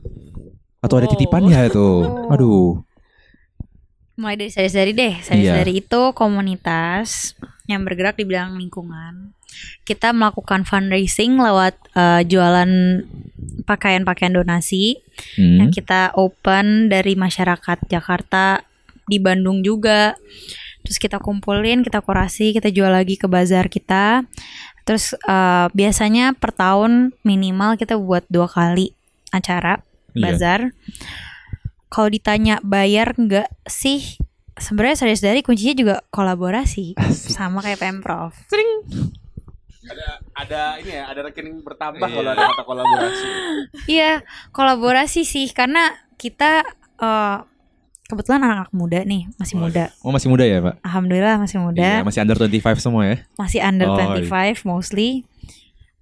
Atau 0.80 0.98
ada 0.98 1.06
Oh. 1.06 1.10
titipannya 1.10 1.58
itu? 1.64 1.88
Aduh. 2.26 2.82
Mulai 4.14 4.34
dari 4.36 4.50
Sadis 4.50 4.74
Dari 4.74 4.90
deh. 4.90 5.14
Sadis 5.20 5.46
Iya. 5.46 5.54
Dari 5.56 5.78
itu 5.78 6.00
komunitas 6.10 7.38
yang 7.64 7.82
bergerak 7.82 8.20
di 8.20 8.24
bidang 8.28 8.60
lingkungan. 8.60 9.32
Kita 9.86 10.12
melakukan 10.12 10.66
fundraising 10.68 11.38
lewat 11.38 11.78
eh, 11.94 12.22
jualan 12.26 12.70
pakaian-pakaian 13.64 14.34
donasi 14.34 15.00
Hmm. 15.38 15.62
yang 15.62 15.70
kita 15.70 16.10
open 16.18 16.90
dari 16.90 17.14
masyarakat 17.14 17.86
Jakarta 17.86 18.66
di 19.06 19.22
Bandung 19.22 19.62
juga. 19.62 20.18
Terus 20.82 20.98
kita 20.98 21.22
kumpulin, 21.22 21.80
kita 21.80 22.02
kurasi, 22.02 22.50
kita 22.52 22.68
jual 22.68 22.90
lagi 22.92 23.14
ke 23.16 23.30
bazar 23.30 23.70
kita. 23.70 24.26
Terus 24.84 25.14
eh, 25.16 25.66
biasanya 25.72 26.34
per 26.36 26.52
tahun 26.52 27.14
minimal 27.24 27.78
kita 27.80 27.96
buat 27.96 28.26
dua 28.28 28.50
kali 28.50 28.92
acara 29.30 29.80
Iya. 30.12 30.20
bazar. 30.20 30.60
Kalau 31.88 32.10
ditanya 32.10 32.58
bayar 32.60 33.14
nggak 33.14 33.48
sih? 33.70 34.18
Sebenarnya 34.54 34.96
sadar 34.96 35.18
dari 35.20 35.42
kuncinya 35.42 35.74
juga 35.74 35.94
kolaborasi 36.08 36.94
sama 37.10 37.58
kayak 37.58 37.78
pemprov. 37.78 38.30
Ada 39.84 40.06
ada 40.32 40.60
ini 40.80 40.92
ya, 40.92 41.04
ada 41.06 41.20
rekening 41.22 41.60
bertambah 41.60 42.00
Iya. 42.00 42.14
kalau 42.14 42.30
ada 42.30 42.42
kata 42.48 42.64
kolaborasi. 42.64 43.26
Iya, 43.84 44.12
kolaborasi 44.50 45.20
sih 45.22 45.50
karena 45.50 45.92
kita 46.16 46.64
eh, 46.96 47.38
kebetulan 48.04 48.40
anak-anak 48.40 48.72
muda 48.72 49.00
nih, 49.02 49.28
masih 49.36 49.58
muda. 49.58 49.92
Oh 50.00 50.08
masih 50.08 50.30
muda 50.30 50.44
ya 50.44 50.62
pak? 50.62 50.74
Alhamdulillah 50.80 51.36
masih 51.36 51.58
Iya, 51.58 51.64
muda, 51.66 51.88
masih 52.02 52.20
under 52.22 52.36
25 52.38 52.78
semua 52.80 53.02
ya? 53.04 53.16
masih 53.34 53.60
under 53.60 53.88
Oh, 53.90 53.96
25 53.98 54.64
mostly. 54.64 55.26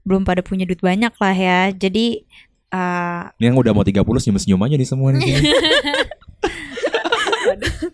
Belum 0.04 0.22
pada 0.22 0.42
punya 0.42 0.62
duit 0.62 0.78
banyak 0.78 1.14
lah 1.14 1.34
ya. 1.34 1.60
Jadi 1.70 2.22
eh, 2.68 3.22
Ini 3.40 3.44
yang 3.48 3.56
udah 3.56 3.72
mau 3.72 3.82
30 3.82 3.98
senyum-senyum 3.98 4.60
aja 4.60 4.74
nih 4.76 4.86
semua 4.86 5.08
nih. 5.10 5.24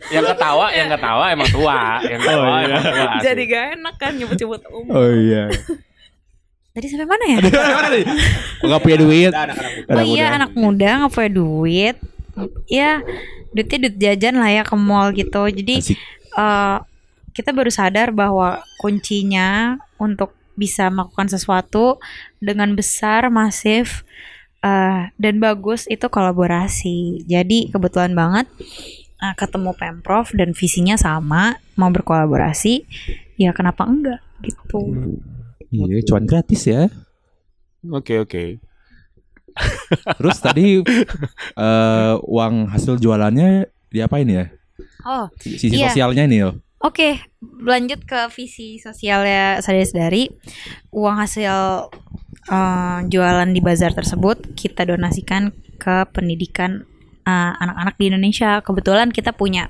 Yang 0.08 0.24
ketawa, 0.34 0.66
yang 0.70 0.88
ketawa 0.88 1.24
emang 1.30 1.48
tua, 1.48 1.80
yang 2.04 2.20
ketawa 2.20 2.44
Oh, 2.44 2.58
iya. 2.58 2.64
emang 2.68 2.82
tua. 2.84 3.12
Jadi 3.22 3.42
gak 3.46 3.64
enak 3.76 3.94
kan 3.96 4.12
nyebut-nyebut 4.14 4.62
umur. 4.70 4.92
oh 4.94 5.10
iya. 5.12 5.44
tadi 6.70 6.86
sampai 6.86 7.08
mana 7.10 7.24
ya? 7.26 7.38
Nggak 8.62 8.80
punya 8.80 8.98
duit. 8.98 9.32
Oh 9.88 10.04
iya 10.04 10.26
anak 10.38 10.54
muda 10.54 11.02
nggak 11.02 11.12
punya 11.12 11.30
duit. 11.32 11.96
Ya 12.70 13.02
duitnya 13.50 13.78
duit 13.82 13.96
jajan 13.98 14.34
lah 14.38 14.50
ya 14.52 14.62
ke 14.62 14.76
mall 14.78 15.10
gitu. 15.10 15.42
Jadi 15.50 15.74
Asik. 15.82 15.98
eh, 16.34 16.76
kita 17.34 17.50
baru 17.50 17.70
sadar 17.70 18.14
bahwa 18.14 18.62
kuncinya 18.78 19.78
untuk 19.98 20.34
bisa 20.54 20.90
melakukan 20.90 21.26
sesuatu 21.26 21.98
dengan 22.38 22.74
besar, 22.74 23.26
masif 23.26 24.06
eh, 24.62 25.10
dan 25.18 25.34
bagus 25.42 25.90
itu 25.90 26.06
kolaborasi. 26.06 27.26
Jadi 27.26 27.74
kebetulan 27.74 28.14
banget 28.14 28.46
eh, 29.18 29.34
ketemu 29.34 29.74
pemprov 29.74 30.30
dan 30.34 30.54
visinya 30.54 30.94
sama, 30.94 31.58
mau 31.74 31.90
berkolaborasi, 31.90 32.86
ya 33.36 33.50
kenapa 33.52 33.84
enggak 33.84 34.20
gitu. 34.40 34.94
Iya, 35.68 36.00
cuan 36.06 36.24
gratis 36.24 36.64
ya. 36.64 36.88
Oke 37.90 38.18
oke. 38.18 38.44
Terus 40.18 40.38
tadi 40.38 40.78
eh, 41.66 42.14
uang 42.22 42.70
hasil 42.70 42.96
jualannya 42.96 43.66
diapain 43.90 44.28
ya? 44.28 44.46
Oh 45.02 45.26
Sisi 45.40 45.74
Iya. 45.74 45.90
sosialnya 45.90 46.24
nih 46.26 46.40
loh. 46.46 46.56
Oke, 46.78 47.18
lanjut 47.58 48.06
ke 48.06 48.30
visi 48.30 48.78
sosialnya 48.78 49.58
sadari-sadari. 49.58 50.30
Uang 50.94 51.18
hasil 51.18 51.90
eh, 52.48 52.98
jualan 53.10 53.50
di 53.50 53.58
bazar 53.58 53.92
tersebut 53.98 54.54
kita 54.54 54.86
donasikan 54.86 55.50
ke 55.78 56.06
pendidikan 56.14 56.86
eh, 57.28 57.52
anak-anak 57.54 57.94
di 57.94 58.04
Indonesia. 58.08 58.50
Kebetulan 58.60 59.12
kita 59.12 59.30
punya 59.30 59.68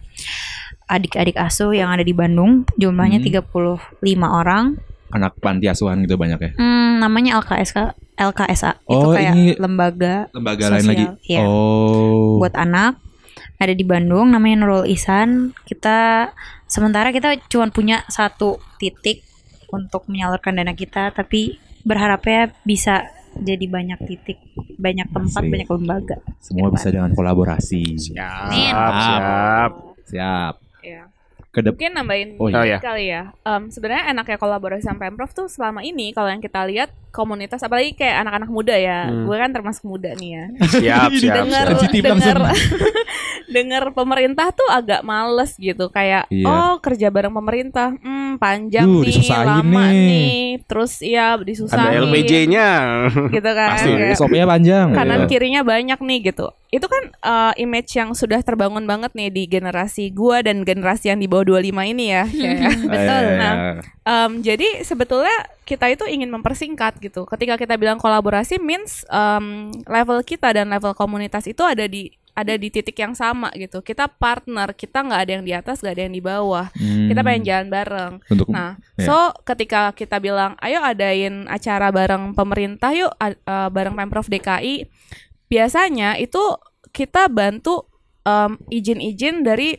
adik-adik 0.86 1.36
asuh 1.36 1.74
yang 1.74 1.90
ada 1.90 2.00
di 2.00 2.12
Bandung, 2.12 2.64
jumlahnya 2.74 3.18
Hmm. 3.18 3.26
35 3.26 3.82
orang. 4.30 4.78
Anak 5.08 5.36
panti 5.38 5.66
asuhan 5.66 6.00
gitu 6.00 6.14
banyak 6.14 6.38
ya. 6.38 6.50
Hmm, 6.54 7.00
namanya 7.00 7.40
LKSK 7.40 7.96
LKSA. 8.14 8.76
itu 8.78 8.92
Oh, 8.98 9.10
kayak 9.10 9.32
ini 9.32 9.44
lembaga 9.56 10.26
Lembaga 10.30 10.64
Sosial, 10.64 10.74
lain 10.74 10.86
lagi. 10.86 11.04
iya. 11.24 11.40
Oh. 11.40 12.36
buat 12.36 12.52
anak 12.52 12.98
ada 13.56 13.72
di 13.72 13.82
Bandung 13.82 14.30
namanya 14.30 14.62
Nurul 14.62 14.86
Isan 14.86 15.54
kita 15.64 16.28
sementara 16.66 17.08
kita 17.08 17.38
cuma 17.46 17.70
punya 17.70 18.02
satu 18.06 18.58
titik 18.76 19.22
untuk 19.68 20.06
menyalurkan 20.06 20.52
dana 20.52 20.72
kita 20.72 21.10
tapi 21.10 21.56
berharapnya 21.82 22.52
bisa 22.62 23.06
jadi 23.40 23.64
banyak 23.64 23.98
titik 24.04 24.38
banyak 24.74 25.08
tempat 25.08 25.40
Asik. 25.40 25.50
banyak 25.50 25.68
lembaga 25.68 26.16
Semua 26.38 26.68
bisa 26.68 26.88
dengan 26.88 27.10
kolaborasi. 27.10 27.82
Siap, 27.96 28.48
Amin. 28.48 28.72
siap. 28.72 29.72
Siap. 30.06 30.54
Iya. 30.80 31.02
Kedep 31.48 31.74
Mungkin 31.74 31.92
nambahin 31.92 32.28
Oh, 32.36 32.48
iya. 32.48 32.76
Kali 32.78 33.08
ya. 33.08 33.32
Em, 33.40 33.68
Sebenarnya 33.68 34.12
enaknya 34.12 34.36
kolaborasi 34.36 34.84
sama 34.84 35.00
pemprov 35.02 35.32
tuh 35.32 35.48
selama 35.48 35.80
ini 35.80 36.12
kalau 36.12 36.28
yang 36.28 36.38
kita 36.38 36.62
lihat 36.64 36.92
komunitas 37.18 37.58
apalagi 37.58 37.92
kayak 37.92 38.22
anak-anak 38.22 38.46
muda 38.48 38.72
ya. 38.72 39.10
Hmm. 39.10 39.26
Gue 39.26 39.36
kan 39.36 39.50
termasuk 39.50 39.82
muda 39.82 40.14
nih 40.14 40.30
ya. 40.30 40.44
Siap, 40.78 41.10
siap, 41.12 41.34
dengar 41.42 41.66
dengar 41.90 42.36
langsung. 42.38 42.78
dengar 43.48 43.82
pemerintah 43.90 44.52
tuh 44.52 44.68
agak 44.68 45.00
males 45.02 45.56
gitu 45.56 45.88
kayak 45.88 46.28
Iya. 46.28 46.44
oh 46.44 46.74
kerja 46.78 47.08
bareng 47.08 47.32
pemerintah 47.32 47.96
hmm 47.96 48.36
panjang 48.36 48.84
Duh, 48.84 49.02
nih 49.02 49.24
lama 49.26 49.64
nih. 49.88 50.04
nih. 50.04 50.42
terus 50.62 51.00
ya 51.00 51.34
disusahin 51.34 51.90
Ada 51.90 52.04
LPJ-nya. 52.04 52.68
gitu 53.32 53.50
kan 53.50 53.68
Pasti 53.74 53.90
SOP-nya 54.14 54.44
panjang. 54.44 54.86
kanan 54.92 55.18
Iya. 55.18 55.26
kirinya 55.26 55.62
banyak 55.64 55.98
nih 55.98 56.18
gitu 56.28 56.46
itu 56.68 56.84
kan 56.84 57.00
uh, 57.18 57.52
image 57.56 57.96
yang 57.96 58.12
sudah 58.12 58.38
terbangun 58.38 58.84
banget 58.84 59.08
nih 59.12 59.32
di 59.32 59.48
generasi 59.48 60.12
gua 60.12 60.44
dan 60.44 60.60
generasi 60.62 61.08
yang 61.08 61.16
di 61.16 61.24
bawah 61.24 61.56
25 61.56 61.64
ini 61.88 62.12
ya 62.12 62.28
kayak 62.28 62.60
betul 62.92 63.22
Iya. 63.24 63.34
Nah, 63.34 63.54
Em, 64.04 64.40
jadi 64.40 64.80
sebetulnya 64.82 65.32
kita 65.64 65.84
itu 65.86 66.04
ingin 66.06 66.28
mempersingkat 66.30 66.96
gitu. 66.98 67.07
Ketika 67.24 67.56
kita 67.56 67.74
bilang 67.80 67.96
kolaborasi 67.96 68.60
means 68.60 69.04
em, 69.08 69.72
level 69.86 70.20
kita 70.24 70.52
dan 70.52 70.68
level 70.68 70.92
komunitas 70.92 71.48
itu 71.48 71.64
ada 71.64 71.84
di 71.88 72.12
ada 72.38 72.54
di 72.54 72.70
titik 72.70 72.94
yang 72.94 73.18
sama 73.18 73.50
gitu. 73.58 73.82
Kita 73.82 74.06
partner, 74.06 74.70
kita 74.70 75.02
nggak 75.02 75.20
ada 75.26 75.32
yang 75.34 75.44
di 75.44 75.50
atas, 75.50 75.82
nggak 75.82 75.94
ada 75.98 76.02
yang 76.06 76.14
di 76.14 76.22
bawah. 76.22 76.66
Hmm. 76.70 77.10
Kita 77.10 77.20
pengen 77.26 77.42
jalan 77.42 77.66
bareng. 77.66 78.12
Untuk 78.30 78.46
Nah, 78.46 78.78
Iya. 78.94 79.06
so 79.10 79.16
ketika 79.42 79.90
kita 79.90 80.22
bilang, 80.22 80.54
ayo 80.62 80.78
adain 80.78 81.50
acara 81.50 81.90
bareng 81.90 82.38
pemerintah 82.38 82.94
yuk, 82.94 83.10
eh, 83.18 83.34
bareng 83.74 83.98
pemprov 83.98 84.30
DKI, 84.30 84.86
biasanya 85.50 86.14
itu 86.14 86.38
kita 86.94 87.26
bantu 87.26 87.90
em, 88.22 88.54
izin-izin 88.70 89.42
dari 89.42 89.74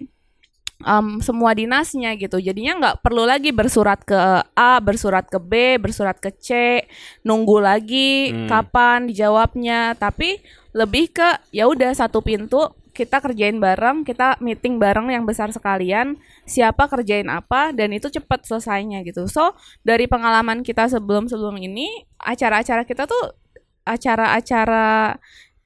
em, 0.84 1.20
semua 1.20 1.52
dinasnya 1.52 2.16
gitu. 2.16 2.40
Jadinya 2.40 2.74
nggak 2.80 2.96
perlu 3.04 3.28
lagi 3.28 3.52
bersurat 3.52 4.00
ke 4.04 4.16
A, 4.56 4.80
bersurat 4.80 5.28
ke 5.28 5.40
B, 5.40 5.78
bersurat 5.80 6.16
ke 6.16 6.32
C, 6.36 6.82
nunggu 7.24 7.58
lagi 7.60 8.32
Hmm. 8.32 8.48
kapan 8.48 9.08
dijawabnya. 9.08 9.96
Tapi 10.00 10.40
lebih 10.72 11.12
ke 11.12 11.30
ya 11.52 11.68
udah 11.68 11.92
satu 11.96 12.22
pintu 12.22 12.72
kita 12.94 13.24
kerjain 13.24 13.56
bareng, 13.64 14.04
kita 14.04 14.36
meeting 14.44 14.76
bareng 14.76 15.08
yang 15.08 15.24
besar 15.24 15.48
sekalian, 15.56 16.20
siapa 16.44 16.84
kerjain 16.92 17.32
apa 17.32 17.72
dan 17.72 17.96
itu 17.96 18.12
cepat 18.12 18.44
selesainya 18.44 19.00
gitu. 19.08 19.24
So, 19.32 19.56
dari 19.88 20.04
pengalaman 20.04 20.68
kita 20.68 20.92
sebelum-sebelum 20.92 21.56
ini, 21.64 22.04
acara-acara 22.20 22.84
kita 22.84 23.08
tuh 23.08 23.40
acara-acara 23.88 25.16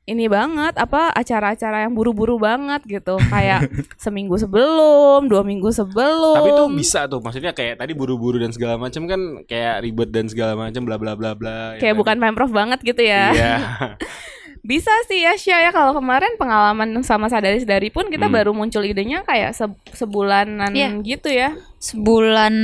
ini 0.03 0.27
banget 0.27 0.75
apa 0.75 1.09
acara-acara 1.09 1.81
yang 1.81 1.93
buru-buru 1.93 2.35
banget 2.35 2.83
gitu 2.83 3.15
kayak 3.23 3.71
seminggu 4.03 4.35
sebelum 4.35 5.25
dua 5.25 5.41
minggu 5.41 5.71
sebelum 5.71 6.35
Tapi 6.35 6.51
tuh 6.51 6.67
bisa 6.69 7.07
tuh, 7.07 7.19
maksudnya 7.19 7.51
kayak 7.51 7.79
tadi 7.79 7.91
buru-buru 7.91 8.35
dan 8.35 8.51
segala 8.51 8.75
macam 8.75 9.07
kan 9.07 9.21
kayak 9.43 9.79
ribet 9.79 10.09
dan 10.09 10.27
segala 10.27 10.59
macam 10.59 10.83
bla 10.83 10.97
bla 10.97 11.15
bla 11.15 11.31
bla. 11.33 11.75
ya 11.75 11.79
kayak 11.79 11.93
kan? 11.93 11.99
bukan 11.99 12.15
pemprov 12.19 12.51
banget 12.51 12.79
gitu 12.81 12.99
ya 12.99 13.31
Iya. 13.31 13.53
bisa 14.63 14.91
sih 15.05 15.19
ya 15.19 15.35
Syah 15.35 15.59
ya 15.61 15.71
kalau 15.71 15.91
kemarin 15.93 16.35
pengalaman 16.35 16.95
sama 16.99 17.27
sadari 17.27 17.59
sadari 17.59 17.87
pun 17.87 18.07
kita 18.07 18.27
Hmm. 18.27 18.35
baru 18.35 18.51
muncul 18.51 18.79
idenya 18.81 19.19
kayak 19.21 19.51
se- 19.51 19.67
sebulanan 19.91 20.71
Iya. 20.71 20.99
gitu 21.01 21.27
ya 21.27 21.51
sebulan 21.77 22.55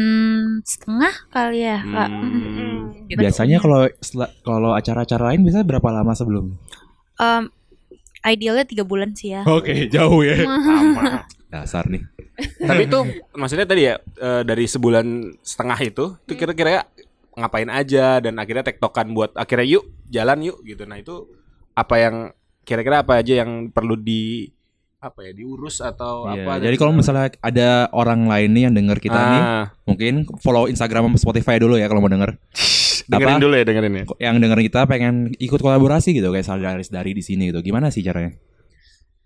setengah 0.61 1.13
kali 1.27 1.59
ya 1.61 1.79
kak 1.81 2.07
Hmm. 2.09 2.31
Hmm, 2.31 2.79
gitu. 3.05 3.19
biasanya 3.19 3.57
kalau 3.57 3.87
kalau 4.41 4.71
acara-acara 4.71 5.31
lain 5.31 5.43
biasanya 5.43 5.63
berapa 5.65 5.87
lama 5.89 6.11
sebelum? 6.13 6.55
Em, 7.19 7.51
idealnya 8.25 8.63
tiga 8.63 8.83
bulan 8.83 9.11
sih 9.11 9.31
ya 9.31 9.43
Oke, 9.43 9.87
jauh 9.87 10.23
ya. 10.23 10.39
Sama. 10.39 11.27
Dasar 11.49 11.85
nih. 11.85 12.03
Tapi 12.39 12.87
itu 12.87 12.99
maksudnya 13.33 13.67
tadi 13.67 13.91
ya 13.91 13.99
eh, 13.99 14.41
dari 14.43 14.63
sebulan 14.63 15.05
setengah 15.43 15.79
itu, 15.81 16.05
itu 16.23 16.33
kira-kira 16.33 16.87
ngapain 17.35 17.67
aja 17.67 18.19
dan 18.19 18.35
akhirnya 18.35 18.63
tektokan 18.63 19.11
buat 19.11 19.35
akhirnya 19.35 19.67
yuk 19.69 19.83
jalan 20.07 20.39
yuk 20.43 20.63
gitu. 20.63 20.83
Nah 20.83 20.95
itu 20.95 21.27
apa 21.73 21.95
yang 21.95 22.15
kira-kira 22.63 23.03
apa 23.03 23.19
aja 23.19 23.43
yang 23.43 23.67
perlu 23.67 23.95
di 23.95 24.47
apa 24.99 25.23
ya 25.23 25.31
diurus 25.31 25.79
atau 25.79 26.27
Iya, 26.27 26.43
apa? 26.43 26.53
jadi 26.59 26.75
kalau 26.75 26.91
misalnya 26.91 27.31
ada 27.39 27.87
orang 27.95 28.27
lain 28.27 28.51
nih 28.51 28.63
yang 28.67 28.75
denger 28.75 28.99
kita 28.99 29.15
nih, 29.15 29.41
ah, 29.41 29.65
mungkin 29.87 30.27
follow 30.43 30.67
Instagram 30.67 31.07
sama 31.07 31.17
Spotify 31.17 31.55
dulu 31.55 31.79
ya 31.79 31.87
kalau 31.87 32.03
mau 32.03 32.11
denger. 32.11 32.35
Dengerin 33.09 33.35
apa? 33.35 33.41
dulu 33.41 33.53
ya 33.57 33.65
dengerin 33.65 33.93
ya. 33.93 34.03
Yang 34.21 34.35
denger 34.39 34.59
kita 34.63 34.79
pengen 34.85 35.15
ikut 35.35 35.57
kolaborasi 35.57 36.13
gitu 36.13 36.29
kayak 36.29 36.45
Saldaris 36.45 36.87
dari 36.87 37.11
di 37.11 37.19
sini 37.19 37.49
gitu. 37.49 37.59
Gimana 37.59 37.89
sih 37.89 37.99
caranya? 37.99 38.37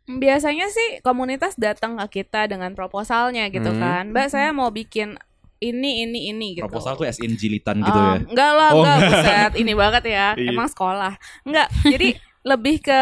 biasanya 0.04 0.68
sih 0.68 1.00
komunitas 1.00 1.56
datang 1.56 1.96
ke 1.96 2.22
kita 2.22 2.52
dengan 2.52 2.76
proposalnya 2.76 3.48
gitu 3.48 3.72
Hmm. 3.72 3.80
kan 3.80 4.04
mbak 4.12 4.28
saya 4.28 4.52
mau 4.52 4.68
bikin 4.68 5.16
ini 5.64 6.04
ini 6.04 6.28
ini 6.28 6.60
gitu 6.60 6.68
Proposal 6.68 7.00
tuh 7.00 7.08
as 7.08 7.24
in 7.24 7.40
jilitan 7.40 7.80
gitu 7.80 7.96
ya. 7.96 8.20
Um, 8.20 8.28
Enggak 8.28 8.52
lah, 8.52 8.70
Oh, 8.76 8.84
enggak, 8.84 8.98
enggak. 9.00 9.12
buset. 9.16 9.52
Ini 9.56 9.74
banget 9.74 10.04
ya. 10.04 10.28
Iya. 10.36 10.50
Emang 10.52 10.68
sekolah. 10.68 11.14
Enggak. 11.48 11.68
Jadi 11.88 12.08
lebih 12.44 12.76
ke 12.84 13.02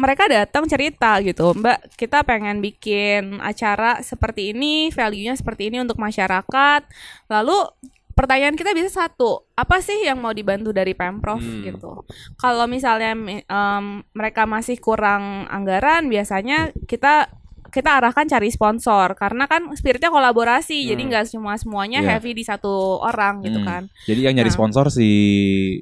mereka 0.00 0.24
datang 0.24 0.64
cerita 0.64 1.20
gitu. 1.20 1.52
Mbak, 1.52 2.00
kita 2.00 2.24
pengen 2.24 2.64
bikin 2.64 3.44
acara 3.44 4.00
seperti 4.00 4.56
ini, 4.56 4.88
value-nya 4.88 5.36
seperti 5.36 5.68
ini 5.68 5.84
untuk 5.84 6.00
masyarakat. 6.00 6.80
Lalu 7.28 7.58
pertanyaan 8.18 8.52
kita 8.52 8.74
bisa 8.74 8.90
satu, 8.90 9.46
apa 9.54 9.78
sih 9.78 10.02
yang 10.02 10.18
mau 10.18 10.34
dibantu 10.34 10.74
dari 10.74 10.90
Pemprov 10.90 11.38
Hmm. 11.38 11.62
gitu. 11.62 12.02
Kalau 12.34 12.66
misalnya 12.66 13.14
mi- 13.14 13.40
em, 13.40 13.84
mereka 14.10 14.42
masih 14.42 14.74
kurang 14.76 15.46
anggaran, 15.46 16.10
biasanya 16.10 16.74
kita 16.84 17.30
kita 17.68 18.00
arahkan 18.00 18.24
cari 18.24 18.48
sponsor 18.48 19.12
karena 19.12 19.44
kan 19.44 19.68
spiritnya 19.76 20.08
kolaborasi 20.08 20.88
jadi 20.88 20.96
Hmm. 20.98 21.10
nggak 21.12 21.24
cuma 21.28 21.52
semuanya 21.54 22.00
Iya. 22.00 22.16
heavy 22.16 22.32
di 22.32 22.40
satu 22.40 22.96
orang 22.96 23.44
gitu 23.44 23.60
Hmm. 23.60 23.68
kan 23.68 23.82
Jadi 24.08 24.24
yang 24.24 24.32
nyari 24.32 24.48
Nah. 24.48 24.56
sponsor 24.56 24.88
si 24.88 25.10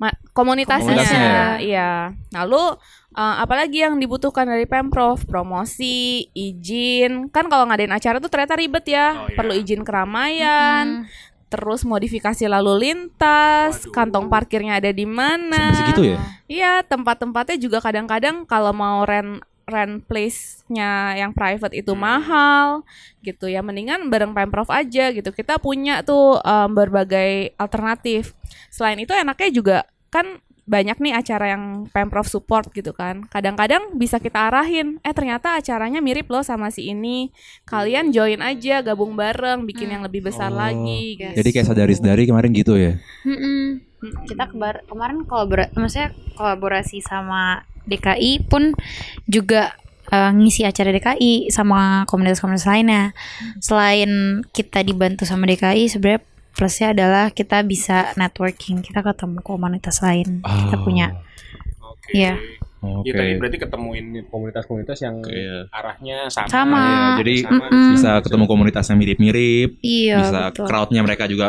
Ma- 0.02 0.10
komunitasnya, 0.34 0.82
Komunitasnya 0.98 1.22
ya? 1.22 1.46
iya 1.62 1.90
lalu 2.34 2.74
eh, 3.14 3.34
apalagi 3.38 3.86
yang 3.86 3.96
dibutuhkan 3.96 4.44
dari 4.44 4.66
pemprov 4.66 5.22
promosi 5.24 6.26
izin 6.34 7.30
kan 7.30 7.46
kalau 7.46 7.64
ngadain 7.64 7.88
acara 7.88 8.18
tuh 8.18 8.28
ternyata 8.28 8.58
ribet 8.58 8.82
ya 8.84 9.06
Oh, 9.14 9.30
iya. 9.30 9.36
perlu 9.38 9.52
izin 9.54 9.86
keramaian 9.86 11.06
terus 11.56 11.88
modifikasi 11.88 12.44
lalu 12.44 12.92
lintas 12.92 13.88
Waduh. 13.88 13.92
kantong 13.96 14.28
parkirnya 14.28 14.76
ada 14.76 14.92
di 14.92 15.08
mana 15.08 15.72
segitu 15.72 16.12
ya. 16.12 16.18
Iya, 16.46 16.72
tempat-tempatnya 16.84 17.56
juga 17.56 17.80
kadang-kadang 17.80 18.44
kalau 18.44 18.76
mau 18.76 19.02
rent 19.08 19.40
rent 19.66 19.98
place-nya 20.06 21.18
yang 21.18 21.34
private 21.34 21.74
itu 21.74 21.90
Hmm. 21.90 22.04
mahal 22.04 22.68
gitu 23.24 23.48
ya. 23.48 23.64
Mendingan 23.64 24.06
bareng 24.06 24.30
Pemprov 24.30 24.68
aja 24.70 25.10
gitu. 25.10 25.32
Kita 25.34 25.58
punya 25.58 26.04
tuh 26.06 26.38
em, 26.38 26.70
berbagai 26.70 27.56
alternatif. 27.58 28.36
Selain 28.70 29.00
itu 29.00 29.10
enaknya 29.10 29.50
juga 29.50 29.76
kan 30.06 30.38
banyak 30.66 30.98
nih 30.98 31.14
acara 31.14 31.54
yang 31.54 31.86
Pemprov 31.94 32.26
support 32.26 32.74
gitu 32.74 32.90
kan. 32.90 33.22
Kadang-kadang 33.30 33.94
bisa 33.94 34.18
kita 34.18 34.50
arahin, 34.50 34.98
eh 35.00 35.14
ternyata 35.14 35.54
acaranya 35.54 36.02
mirip 36.02 36.26
loh 36.26 36.42
sama 36.42 36.74
si 36.74 36.90
ini. 36.90 37.30
Kalian 37.62 38.10
join 38.10 38.42
aja, 38.42 38.82
gabung 38.82 39.14
bareng, 39.14 39.62
bikin 39.62 39.86
Hmm. 39.88 39.94
yang 39.94 40.02
lebih 40.02 40.26
besar 40.26 40.50
Oh. 40.50 40.58
lagi. 40.58 41.16
gitu. 41.16 41.32
Jadi 41.32 41.48
kayak 41.54 41.66
sadari-sadari 41.66 42.26
kemarin 42.26 42.50
gitu 42.50 42.74
ya. 42.74 42.98
Mm-mm. 43.22 43.78
Kita 44.26 44.50
kebar 44.50 44.82
kemarin 44.84 45.22
kolaborasi, 45.22 45.70
maksudnya 45.72 46.10
kolaborasi 46.34 46.98
sama 47.00 47.62
DKI 47.86 48.44
pun 48.44 48.74
juga 49.24 49.70
eh, 50.06 50.30
ngisi 50.30 50.62
acara 50.62 50.94
DKI 50.94 51.50
sama 51.50 52.06
komunitas-komunitas 52.06 52.62
lainnya. 52.62 53.10
Selain 53.58 54.42
kita 54.50 54.82
dibantu 54.82 55.26
sama 55.26 55.46
DKI, 55.46 55.90
sebenarnya 55.90 56.22
plusnya 56.56 56.90
adalah 56.90 57.28
kita 57.30 57.60
bisa 57.60 58.16
networking, 58.16 58.80
kita 58.80 59.04
ketemu 59.04 59.38
komunitas 59.40 60.00
lain, 60.00 60.40
kita 60.40 60.76
Oh. 60.76 60.82
punya. 60.82 61.12
Oke. 61.78 62.16
Iya. 62.16 62.34
Oke. 62.76 63.08
Iya, 63.08 63.12
tadi 63.14 63.32
berarti 63.36 63.58
ketemuin 63.58 64.06
komunitas-komunitas 64.26 64.98
yang 65.00 65.18
Iya. 65.20 65.66
arahnya 65.68 66.18
sama. 66.28 66.48
Sama. 66.48 66.80
Iya, 66.80 67.00
jadi 67.18 67.34
Sama. 67.42 67.64
Mm-mm. 67.66 67.92
bisa 67.92 68.10
ketemu 68.22 68.44
komunitas 68.46 68.84
yang 68.86 68.98
mirip-mirip, 68.98 69.70
Iya, 69.80 70.16
bisa 70.18 70.40
betul. 70.48 70.66
crowdnya 70.66 71.02
mereka 71.02 71.24
juga 71.26 71.46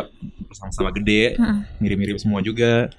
sama-sama 0.50 0.90
gede, 0.92 1.38
mirip-mirip 1.78 2.18
semua 2.18 2.42
juga. 2.42 2.92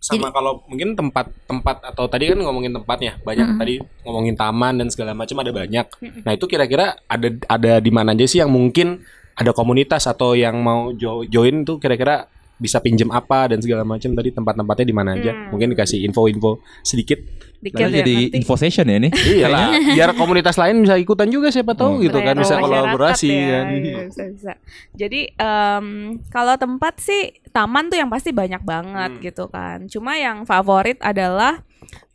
sama 0.00 0.32
kalau 0.32 0.64
mungkin 0.64 0.96
tempat-tempat 0.96 1.84
atau 1.84 2.08
tadi 2.08 2.32
kan 2.32 2.40
ngomongin 2.40 2.72
tempatnya 2.72 3.20
banyak 3.20 3.46
Mm-mm. 3.46 3.60
tadi 3.60 3.74
ngomongin 4.00 4.32
taman 4.32 4.80
dan 4.80 4.88
segala 4.88 5.12
macam 5.12 5.36
ada 5.36 5.52
banyak. 5.52 5.86
Nah 6.24 6.32
itu 6.32 6.48
kira-kira 6.48 6.96
ada 7.04 7.28
ada 7.44 7.72
di 7.78 7.92
mana 7.92 8.16
aja 8.16 8.24
sih 8.24 8.40
yang 8.40 8.48
mungkin 8.48 9.04
ada 9.40 9.50
komunitas 9.50 10.04
atau 10.04 10.32
yang 10.32 10.60
mau 10.60 10.92
jo- 10.92 11.24
join 11.24 11.64
tuh 11.64 11.76
kira-kira 11.76 12.28
bisa 12.54 12.76
pinjem 12.76 13.08
apa 13.08 13.48
dan 13.48 13.58
segala 13.58 13.82
macam 13.82 14.12
tadi 14.12 14.28
tempat-tempatnya 14.28 14.84
di 14.84 14.92
mana 14.92 15.16
aja? 15.16 15.32
Hmm. 15.32 15.48
Mungkin 15.48 15.72
dikasih 15.72 16.04
info-info 16.04 16.60
sedikit. 16.82 17.16
Dikit 17.56 17.76
ya, 17.78 17.88
jadi 17.90 18.16
nanti. 18.28 18.36
info 18.36 18.52
session 18.54 18.84
ya 18.84 18.96
ini. 18.96 19.08
Iyalah, 19.36 19.72
biar 19.90 20.12
komunitas 20.12 20.56
lain 20.56 20.76
bisa 20.78 20.96
ikutan 20.96 21.28
juga 21.28 21.48
siapa 21.48 21.72
tahu 21.72 21.96
Oh. 21.96 22.00
gitu 22.00 22.20
kan 22.20 22.36
bisa 22.36 22.56
kolaborasi 22.56 23.28
ya, 23.28 23.48
kan. 23.58 23.64
iya, 23.74 23.96
bisa, 24.04 24.22
bisa. 24.28 24.52
Jadi 24.92 25.20
em, 25.30 25.86
kalau 26.28 26.52
tempat 26.54 27.00
sih 27.00 27.32
taman 27.48 27.88
tuh 27.88 27.96
yang 27.96 28.08
pasti 28.08 28.28
banyak 28.30 28.60
banget 28.60 29.10
Hmm. 29.10 29.22
gitu 29.22 29.48
kan. 29.48 29.88
Cuma 29.88 30.16
yang 30.16 30.44
favorit 30.44 31.00
adalah 31.00 31.64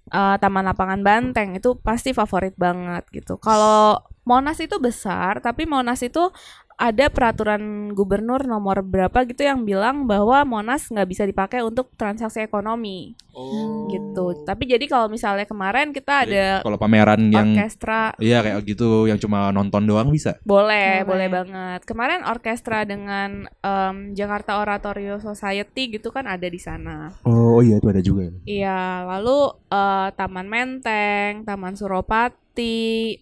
eh, 0.07 0.37
Taman 0.37 0.61
Lapangan 0.63 1.01
Banteng 1.01 1.57
itu 1.57 1.73
pasti 1.75 2.13
favorit 2.13 2.53
banget 2.55 3.01
gitu. 3.11 3.37
Kalau 3.37 3.97
Monas 4.21 4.57
itu 4.57 4.77
besar, 4.77 5.37
tapi 5.37 5.65
Monas 5.65 6.01
itu 6.01 6.29
ada 6.75 7.07
peraturan 7.07 7.61
gubernur 7.91 8.43
nomor 8.43 8.83
berapa 8.83 9.23
gitu 9.23 9.41
yang 9.41 9.63
bilang 9.63 10.03
bahwa 10.05 10.43
Monas 10.43 10.91
nggak 10.91 11.07
bisa 11.07 11.23
dipakai 11.23 11.63
untuk 11.63 11.91
transaksi 11.95 12.39
ekonomi 12.39 13.15
Oh. 13.35 13.91
gitu. 13.91 14.47
Tapi 14.47 14.63
jadi 14.63 14.87
kalau 14.87 15.11
misalnya 15.11 15.43
kemarin 15.43 15.91
kita 15.91 16.23
ada 16.23 16.63
Kalau 16.63 16.79
pameran 16.79 17.19
yang 17.27 17.51
orkestra 17.51 18.15
Iya 18.15 18.39
kayak 18.39 18.63
gitu 18.63 19.11
yang 19.11 19.19
cuma 19.19 19.51
nonton 19.51 19.83
doang 19.83 20.07
bisa. 20.07 20.39
Boleh, 20.47 21.03
Boleh. 21.03 21.27
boleh 21.27 21.27
banget. 21.27 21.79
Kemarin 21.83 22.23
orkestra 22.23 22.87
dengan 22.87 23.43
em, 23.59 24.15
Jakarta 24.15 24.55
Oratorio 24.55 25.19
Society 25.19 25.91
gitu 25.91 26.15
kan 26.15 26.31
ada 26.31 26.47
di 26.47 26.55
sana. 26.55 27.11
Oh, 27.27 27.59
iya 27.59 27.75
itu 27.75 27.91
ada 27.91 27.99
juga. 27.99 28.31
Iya, 28.47 29.03
lalu 29.03 29.39
eh, 29.67 30.07
Taman 30.15 30.47
Menteng, 30.47 31.43
Taman 31.43 31.75
Suropati, 31.75 33.19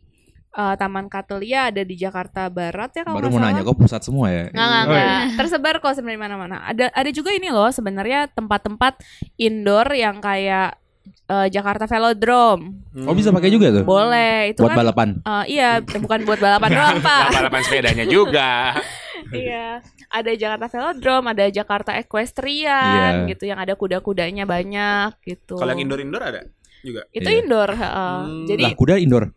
eh, 0.54 0.76
Taman 0.76 1.06
Katelia 1.06 1.68
ada 1.68 1.82
di 1.82 1.96
Jakarta 1.96 2.48
Barat 2.48 2.94
ya 2.94 3.04
kalau 3.04 3.18
Baru 3.18 3.28
mau 3.28 3.38
salah. 3.38 3.50
nanya 3.50 3.62
kok 3.64 3.76
pusat 3.76 4.02
semua 4.02 4.28
ya. 4.28 4.46
Nggak, 4.48 4.54
nggak, 4.66 4.84
Oh, 4.84 4.92
iya. 4.92 5.02
nggak. 5.02 5.22
Tersebar 5.36 5.76
kok 5.78 5.94
sebenarnya 5.94 6.16
di 6.16 6.24
mana-mana. 6.24 6.56
Ada 6.64 6.86
ada 6.90 7.10
juga 7.10 7.30
ini 7.30 7.48
loh 7.48 7.68
sebenarnya 7.68 8.30
tempat-tempat 8.30 8.94
indoor 9.36 9.88
yang 9.90 10.18
kayak 10.18 10.78
eh, 11.26 11.48
Jakarta 11.50 11.84
Velodrome. 11.84 12.64
Oh 13.04 13.12
bisa 13.12 13.30
pakai 13.30 13.50
juga 13.50 13.72
tuh. 13.72 13.84
Boleh, 13.84 14.50
itu 14.50 14.62
Buat 14.62 14.72
kan 14.72 14.80
balapan. 14.80 15.10
eh, 15.20 15.46
iya, 15.50 15.70
bukan 15.80 16.24
buat 16.24 16.38
balapan 16.38 16.70
doang, 16.78 16.98
Pak. 17.00 17.26
Balapan 17.34 17.62
sepedanya 17.62 18.06
juga. 18.06 18.50
Iya, 19.24 19.80
ada 20.12 20.32
Jakarta 20.36 20.68
Velodrome, 20.68 21.32
ada 21.32 21.48
Jakarta 21.48 21.96
Equestrian 21.96 23.24
Iya. 23.24 23.32
gitu 23.32 23.46
yang 23.46 23.56
ada 23.56 23.74
kuda-kudanya 23.74 24.44
banyak 24.44 25.16
gitu. 25.24 25.56
Kalau 25.56 25.72
yang 25.72 25.80
indoor-indoor 25.82 26.22
ada 26.22 26.42
juga. 26.82 27.08
itu 27.10 27.24
Iya. 27.24 27.40
indoor, 27.42 27.70
heeh. 27.72 28.18
Hmm. 28.20 28.46
Jadi 28.46 28.64
Lah 28.64 28.74
kuda 28.76 28.96
indoor. 29.00 29.32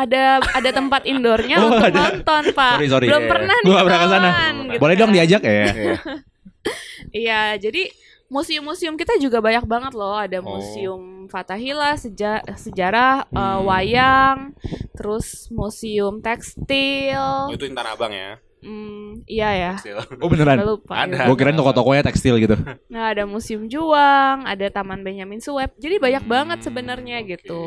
Ada 0.00 0.22
ada 0.40 0.70
tempat 0.70 1.02
indoornya 1.04 1.56
Oh, 1.58 1.68
untuk 1.68 1.86
ada. 1.86 1.98
nonton, 2.10 2.42
Pak. 2.50 2.74
Sorry, 2.76 2.88
sorry. 2.88 3.06
Belum 3.06 3.22
Iya. 3.22 3.30
pernah 3.30 3.56
Gua 3.58 3.70
nggak 3.70 3.86
pernah 3.86 4.00
ke 4.00 4.08
sana. 4.08 4.30
gitu 4.30 4.78
Boleh 4.78 4.94
dong 4.94 5.08
kan. 5.08 5.16
diajak 5.16 5.42
ya. 5.42 5.52
Iya. 5.52 5.96
Iya, 7.12 7.40
jadi 7.58 7.82
museum-museum 8.28 8.94
kita 8.94 9.16
juga 9.16 9.40
banyak 9.40 9.64
banget 9.64 9.92
loh. 9.92 10.14
Ada 10.14 10.38
Oh. 10.38 10.46
museum 10.52 11.02
Fatahila 11.26 11.96
seja- 11.96 12.44
sejarah 12.54 13.24
eh, 13.26 13.38
Hmm. 13.40 13.64
wayang, 13.64 14.38
terus 14.92 15.26
museum 15.50 16.20
tekstil. 16.20 17.18
Oh, 17.48 17.50
itu 17.50 17.64
Intan 17.64 17.86
Abang 17.86 18.10
ya. 18.10 18.38
Hmm, 18.60 19.24
iya 19.24 19.48
ya. 19.50 19.72
Oh 20.20 20.28
beneran. 20.28 20.60
Lupa. 20.60 21.02
Ada. 21.02 21.16
gitu. 21.16 21.26
Gue 21.26 21.36
kirain 21.38 21.56
toko-tokonya 21.56 22.04
tekstil 22.04 22.36
gitu. 22.38 22.54
Nah, 22.92 23.10
ada 23.10 23.24
Museum 23.24 23.64
Juang, 23.66 24.44
ada 24.44 24.68
Taman 24.68 25.00
Benyamin 25.00 25.40
Sueb. 25.40 25.72
Jadi 25.74 25.96
banyak 25.96 26.20
Hmm, 26.20 26.30
banget 26.30 26.58
sebenarnya 26.60 27.18
oke. 27.18 27.28
gitu. 27.32 27.64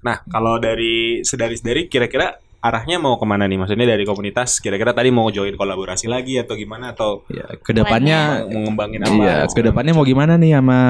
Nah, 0.00 0.24
kalau 0.24 0.56
dari 0.56 1.20
sedari-sedari 1.20 1.86
kira-kira 1.86 2.34
arahnya 2.58 2.96
mau 2.96 3.16
ke 3.16 3.24
mana 3.24 3.44
nih? 3.44 3.56
Maksudnya 3.56 3.86
dari 3.86 4.04
komunitas 4.04 4.56
kira-kira 4.58 4.92
tadi 4.92 5.08
mau 5.08 5.28
join 5.28 5.52
kolaborasi 5.52 6.06
lagi 6.06 6.36
atau 6.36 6.54
gimana 6.54 6.92
atau 6.92 7.24
Ya, 7.28 7.44
ke 7.54 7.72
depannya 7.72 8.44
mau 8.46 8.60
ngembangin 8.62 9.00
apa? 9.00 9.12
Iya, 9.14 9.36
ke 9.46 9.60
depannya 9.62 9.92
mau 9.92 10.04
gimana 10.04 10.36
nih 10.36 10.56
sama 10.56 10.80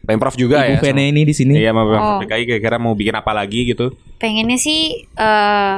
Pemprov 0.00 0.34
juga 0.34 0.64
Ibu 0.64 0.76
ya. 0.76 0.82
Vene 0.82 1.02
ini 1.08 1.22
di 1.22 1.34
sini? 1.34 1.54
Iya, 1.54 1.70
sama 1.70 1.82
Pemprov 1.84 2.10
Oh. 2.10 2.20
DKI 2.22 2.42
kira-kira 2.46 2.76
mau 2.76 2.94
bikin 2.94 3.12
apa 3.12 3.30
lagi 3.30 3.60
gitu? 3.66 3.94
Pengennya 4.16 4.56
sih 4.56 4.80
eh, 5.04 5.74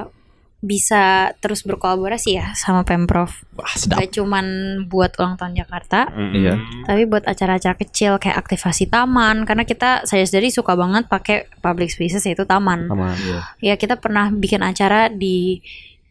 bisa 0.63 1.35
terus 1.43 1.67
berkolaborasi 1.67 2.39
ya 2.39 2.55
sama 2.55 2.87
Pemprov. 2.87 3.35
Wah, 3.59 3.75
sedap. 3.75 3.99
Gak 3.99 4.15
cuman 4.15 4.47
buat 4.87 5.11
ulang 5.19 5.35
tahun 5.35 5.59
Jakarta, 5.59 6.07
Iya. 6.15 6.55
tapi 6.87 7.03
buat 7.11 7.27
acara-acara 7.27 7.75
kecil 7.75 8.23
kayak 8.23 8.39
aktivasi 8.39 8.87
taman 8.87 9.43
karena 9.43 9.67
kita 9.67 10.07
saya 10.07 10.23
sendiri 10.23 10.55
suka 10.55 10.79
banget 10.79 11.11
pakai 11.11 11.51
public 11.59 11.91
spaces 11.91 12.23
yaitu 12.31 12.47
taman. 12.47 12.87
Sama. 12.87 13.11
Ya 13.59 13.75
kita 13.75 13.99
pernah 13.99 14.31
bikin 14.31 14.63
acara 14.63 15.11
di 15.11 15.59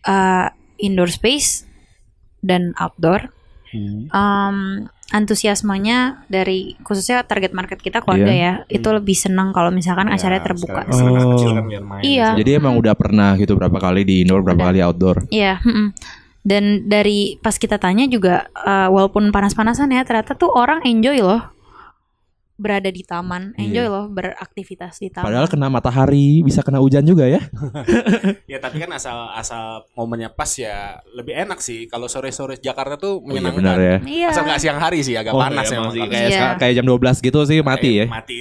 uh, 0.04 0.52
indoor 0.84 1.08
space 1.08 1.64
dan 2.44 2.76
outdoor. 2.76 3.32
Hmm. 3.72 4.12
Um, 4.12 4.58
antusiasmenya 5.12 6.26
dari 6.26 6.76
khususnya 6.82 7.22
target 7.22 7.52
market 7.52 7.78
kita 7.78 8.00
keluarga 8.00 8.28
Iya. 8.28 8.54
ya 8.64 8.74
itu 8.74 8.88
lebih 8.90 9.14
senang 9.14 9.52
kalau 9.52 9.70
misalkan 9.70 10.08
Ya, 10.08 10.16
acaranya 10.16 10.44
terbuka. 10.44 10.82
sekarang 10.88 11.16
Oh. 11.16 11.32
kecil 11.36 11.50
kan 11.54 11.66
biar 11.66 11.84
main. 11.84 12.04
Iya. 12.04 12.28
Jadi 12.36 12.50
emang 12.56 12.74
udah 12.76 12.94
pernah 12.94 13.36
gitu 13.36 13.54
berapa 13.54 13.76
kali 13.76 14.02
di 14.02 14.24
indoor, 14.24 14.42
berapa 14.42 14.60
Udah. 14.60 14.70
kali 14.72 14.80
outdoor. 14.82 15.18
Iya. 15.30 15.60
mm-mm. 15.60 15.88
Dan 16.42 16.90
dari 16.90 17.38
pas 17.38 17.54
kita 17.54 17.78
tanya 17.78 18.10
juga 18.10 18.50
uh, 18.58 18.90
walaupun 18.90 19.30
panas-panasan 19.30 19.94
ya 19.94 20.02
ternyata 20.02 20.34
tuh 20.34 20.50
orang 20.50 20.82
enjoy 20.82 21.22
loh 21.22 21.54
berada 22.62 22.88
di 22.88 23.02
taman, 23.02 23.58
enjoy 23.58 23.82
Iya. 23.82 23.90
loh 23.90 24.06
beraktivitas 24.08 24.96
di 24.96 25.10
taman. 25.10 25.26
Padahal 25.26 25.50
kena 25.50 25.68
matahari, 25.68 26.40
bisa 26.40 26.62
kena 26.62 26.78
hujan 26.78 27.02
juga 27.02 27.26
ya. 27.26 27.42
Ya 28.46 28.60
tapi 28.60 28.78
kan 28.78 28.92
asal 28.92 29.16
asal 29.32 29.88
momennya 29.92 30.30
pas 30.30 30.52
ya 30.52 31.02
lebih 31.12 31.34
enak 31.34 31.58
sih. 31.58 31.88
Kalau 31.88 32.06
sore-sore 32.06 32.56
Jakarta 32.56 32.96
tuh 32.96 33.18
Oh 33.18 33.26
iya 33.26 33.42
menyenangkan. 33.42 33.58
benar 33.58 33.78
ya. 33.80 33.98
Iya. 34.04 34.28
Asal 34.30 34.44
nggak 34.46 34.62
siang 34.62 34.78
hari 34.78 35.00
sih 35.02 35.16
agak 35.16 35.32
Oh, 35.32 35.40
panas 35.40 35.66
iya, 35.66 35.72
emang. 35.72 35.82
emang 35.82 35.92
sih. 35.92 36.02
Kalau 36.02 36.12
Kayak, 36.12 36.30
Iya. 36.30 36.48
kayak 36.56 36.74
jam 36.76 36.86
12 36.86 37.18
gitu 37.20 37.40
sih 37.44 37.58
mati 37.62 37.90
ya. 37.98 38.06
Mati. 38.06 38.38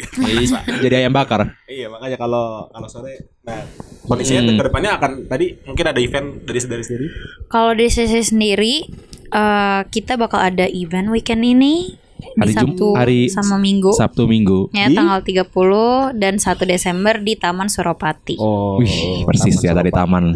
Jadi, 0.80 0.94
ayam 0.96 1.10
bakar. 1.10 1.56
iya 1.64 1.86
makanya 1.86 2.18
kalau 2.18 2.66
kalau 2.68 2.84
sore 2.84 3.14
nah 3.40 3.62
kondisinya 4.04 4.42
Hmm. 4.44 4.58
ke 4.58 4.64
depannya 4.66 4.90
akan 4.92 5.10
tadi 5.24 5.56
mungkin 5.64 5.86
ada 5.86 5.96
event 5.96 6.42
dari 6.42 6.58
dari 6.60 6.82
sendiri. 6.82 7.06
Kalau 7.46 7.70
dari 7.72 7.88
sisi 7.88 8.20
sendiri, 8.20 8.74
eh, 9.30 9.80
kita 9.86 10.18
bakal 10.18 10.42
ada 10.42 10.66
event 10.66 11.08
weekend 11.08 11.40
ini 11.40 11.94
Hari 12.20 12.52
di 12.52 12.54
Jum- 12.54 12.72
Sabtu 12.76 12.86
hari 12.94 13.20
sama 13.26 13.56
Minggu. 13.56 13.90
Sabtu 13.92 14.24
Minggu. 14.24 14.68
Ya, 14.70 14.86
Di? 14.86 14.96
tanggal 14.96 15.20
30 15.24 16.12
dan 16.16 16.36
1 16.36 16.64
Desember 16.64 17.14
di 17.18 17.34
Taman 17.34 17.68
Suropati. 17.68 18.36
Oh, 18.38 18.78
Wih, 18.78 19.24
persis 19.24 19.56
ya, 19.60 19.72
dari 19.72 19.90
taman. 19.90 20.32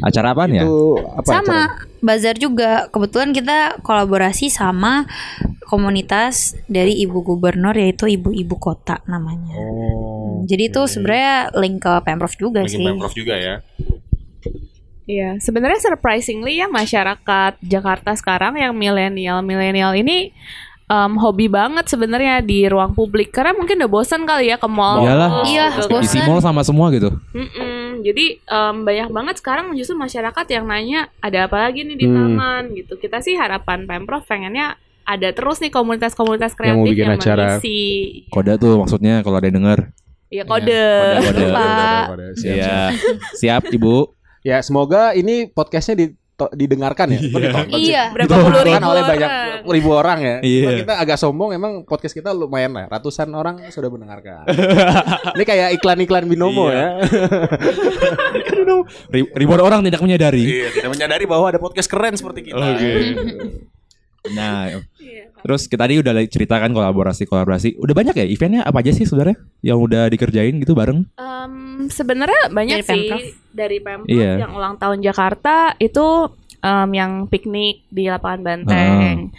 Acara 0.00 0.32
apaan 0.32 0.52
ya? 0.52 0.62
Itu 0.64 1.00
apa 1.00 1.28
sama 1.28 1.58
acara? 1.68 2.00
bazar 2.00 2.36
juga. 2.36 2.86
Kebetulan 2.88 3.32
kita 3.32 3.80
kolaborasi 3.80 4.52
sama 4.52 5.08
komunitas 5.64 6.54
dari 6.68 7.00
Ibu 7.02 7.24
Gubernur 7.24 7.74
yaitu 7.74 8.06
Ibu-ibu 8.06 8.56
Kota 8.60 9.00
namanya. 9.08 9.56
Oh. 9.56 10.44
Jadi 10.44 10.68
itu 10.68 10.84
sebenarnya 10.84 11.50
link 11.56 11.80
ke 11.80 11.92
Pemprov 12.04 12.32
juga 12.36 12.62
Lagi 12.62 12.76
sih. 12.76 12.84
Pemprov 12.84 13.14
juga 13.16 13.34
ya. 13.34 13.64
Iya, 15.04 15.36
sebenarnya 15.36 15.84
surprisingly 15.84 16.64
ya 16.64 16.68
masyarakat 16.72 17.60
Jakarta 17.60 18.16
sekarang 18.16 18.56
yang 18.56 18.72
milenial-milenial 18.72 19.92
ini 20.00 20.32
em, 20.84 21.12
hobi 21.16 21.46
banget 21.46 21.86
sebenarnya 21.86 22.40
di 22.40 22.64
ruang 22.64 22.92
publik 22.92 23.30
karena 23.30 23.52
mungkin 23.52 23.80
udah 23.80 23.90
bosan 23.90 24.22
kali 24.22 24.48
ya 24.48 24.56
ke 24.56 24.68
mall. 24.68 25.00
Iyalah. 25.00 25.30
Iya, 25.44 25.66
gitu 25.74 25.88
kan. 25.90 26.02
Isi 26.02 26.18
mall 26.22 26.38
sama 26.38 26.60
semua 26.60 26.92
gitu. 26.92 27.08
Mm-mm. 27.32 28.00
Jadi 28.00 28.36
em, 28.38 28.76
banyak 28.82 29.08
banget 29.08 29.34
sekarang 29.40 29.72
justru 29.72 29.94
masyarakat 29.94 30.46
yang 30.50 30.64
nanya 30.64 31.00
ada 31.18 31.48
apa 31.48 31.56
lagi 31.62 31.82
nih 31.82 31.96
di 31.96 32.06
Hmm. 32.06 32.36
taman 32.36 32.62
gitu. 32.74 32.94
Kita 32.96 33.18
sih 33.18 33.32
harapan 33.34 33.84
pemprov 33.84 34.24
pengennya 34.24 34.76
ada 35.04 35.28
terus 35.30 35.60
nih 35.60 35.68
komunitas-komunitas 35.68 36.52
kreatif 36.52 36.72
Yang 36.72 36.80
mau 36.80 36.86
yang, 36.86 36.96
bikin 36.96 37.08
acara. 37.12 37.44
mengisi. 37.56 37.80
Kode 38.28 38.52
tuh 38.56 38.72
maksudnya 38.76 39.20
kalau 39.20 39.36
ada 39.36 39.46
yang 39.46 39.56
denger. 39.58 39.78
Ya 40.28 40.42
kode. 40.42 40.84
Kode. 41.20 41.46
Siap, 42.34 42.56
Iya. 42.56 42.64
siap. 42.90 42.90
Siap, 43.36 43.62
Ibu. 43.70 43.96
Ya, 44.42 44.60
semoga 44.60 45.12
ini 45.12 45.46
podcastnya 45.46 45.94
di 45.94 46.06
didengarkan 46.34 47.14
ya. 47.14 47.18
Kok 47.22 47.38
ditonton 47.38 47.78
sih? 47.78 47.94
Iya. 47.94 48.02
Berapa 48.10 48.26
puluh 48.26 48.42
Ditonton 48.50 48.66
ribu 48.66 48.90
oleh 48.90 49.02
banyak 49.06 49.30
ribu 49.64 49.90
orang 49.94 50.18
ya. 50.18 50.36
Iya. 50.42 50.62
Cuma 50.66 50.72
Kita 50.82 50.94
agak 50.98 51.16
sombong 51.16 51.50
emang 51.54 51.72
podcast 51.86 52.14
kita 52.14 52.34
lumayan 52.34 52.74
lah. 52.74 52.90
Ratusan 52.90 53.30
orang 53.30 53.62
sudah 53.70 53.86
mendengarkan. 53.86 54.42
Ini 55.38 55.44
kayak 55.46 55.68
iklan-iklan 55.78 56.26
binomo 56.26 56.68
Iya. 56.68 56.74
ya. 56.74 56.86
Ri- 59.14 59.30
Ribuan 59.32 59.62
orang 59.62 59.80
tidak 59.80 60.02
menyadari. 60.02 60.42
Iya, 60.42 60.68
tidak 60.74 60.90
menyadari 60.92 61.24
bahwa 61.24 61.46
ada 61.48 61.62
podcast 61.62 61.88
keren 61.88 62.14
seperti 62.18 62.50
kita. 62.50 62.58
Nah, 64.24 64.72
Iya. 64.96 65.28
terus 65.44 65.68
kita 65.68 65.84
tadi 65.84 66.00
udah 66.00 66.16
ceritakan 66.24 66.72
kolaborasi-kolaborasi. 66.72 67.76
Udah 67.76 67.94
banyak 67.94 68.16
ya 68.16 68.24
eventnya 68.24 68.60
apa 68.64 68.80
aja 68.80 68.90
sih 68.90 69.04
sebenarnya 69.04 69.36
yang 69.60 69.76
udah 69.76 70.08
dikerjain 70.08 70.56
gitu 70.58 70.72
bareng? 70.72 71.04
Sebenarnya 71.88 72.42
banyak 72.48 72.78
Dari 72.78 72.86
sih 72.86 73.06
Pemprov. 73.06 73.22
dari 73.50 73.78
Pemprov 73.78 74.10
Iya. 74.10 74.32
yang 74.40 74.52
ulang 74.52 74.74
tahun 74.76 74.98
Jakarta 75.00 75.56
itu 75.76 76.06
em, 76.58 76.90
yang 76.90 77.12
piknik 77.26 77.84
di 77.88 78.08
lapangan 78.08 78.40
Banteng. 78.40 79.30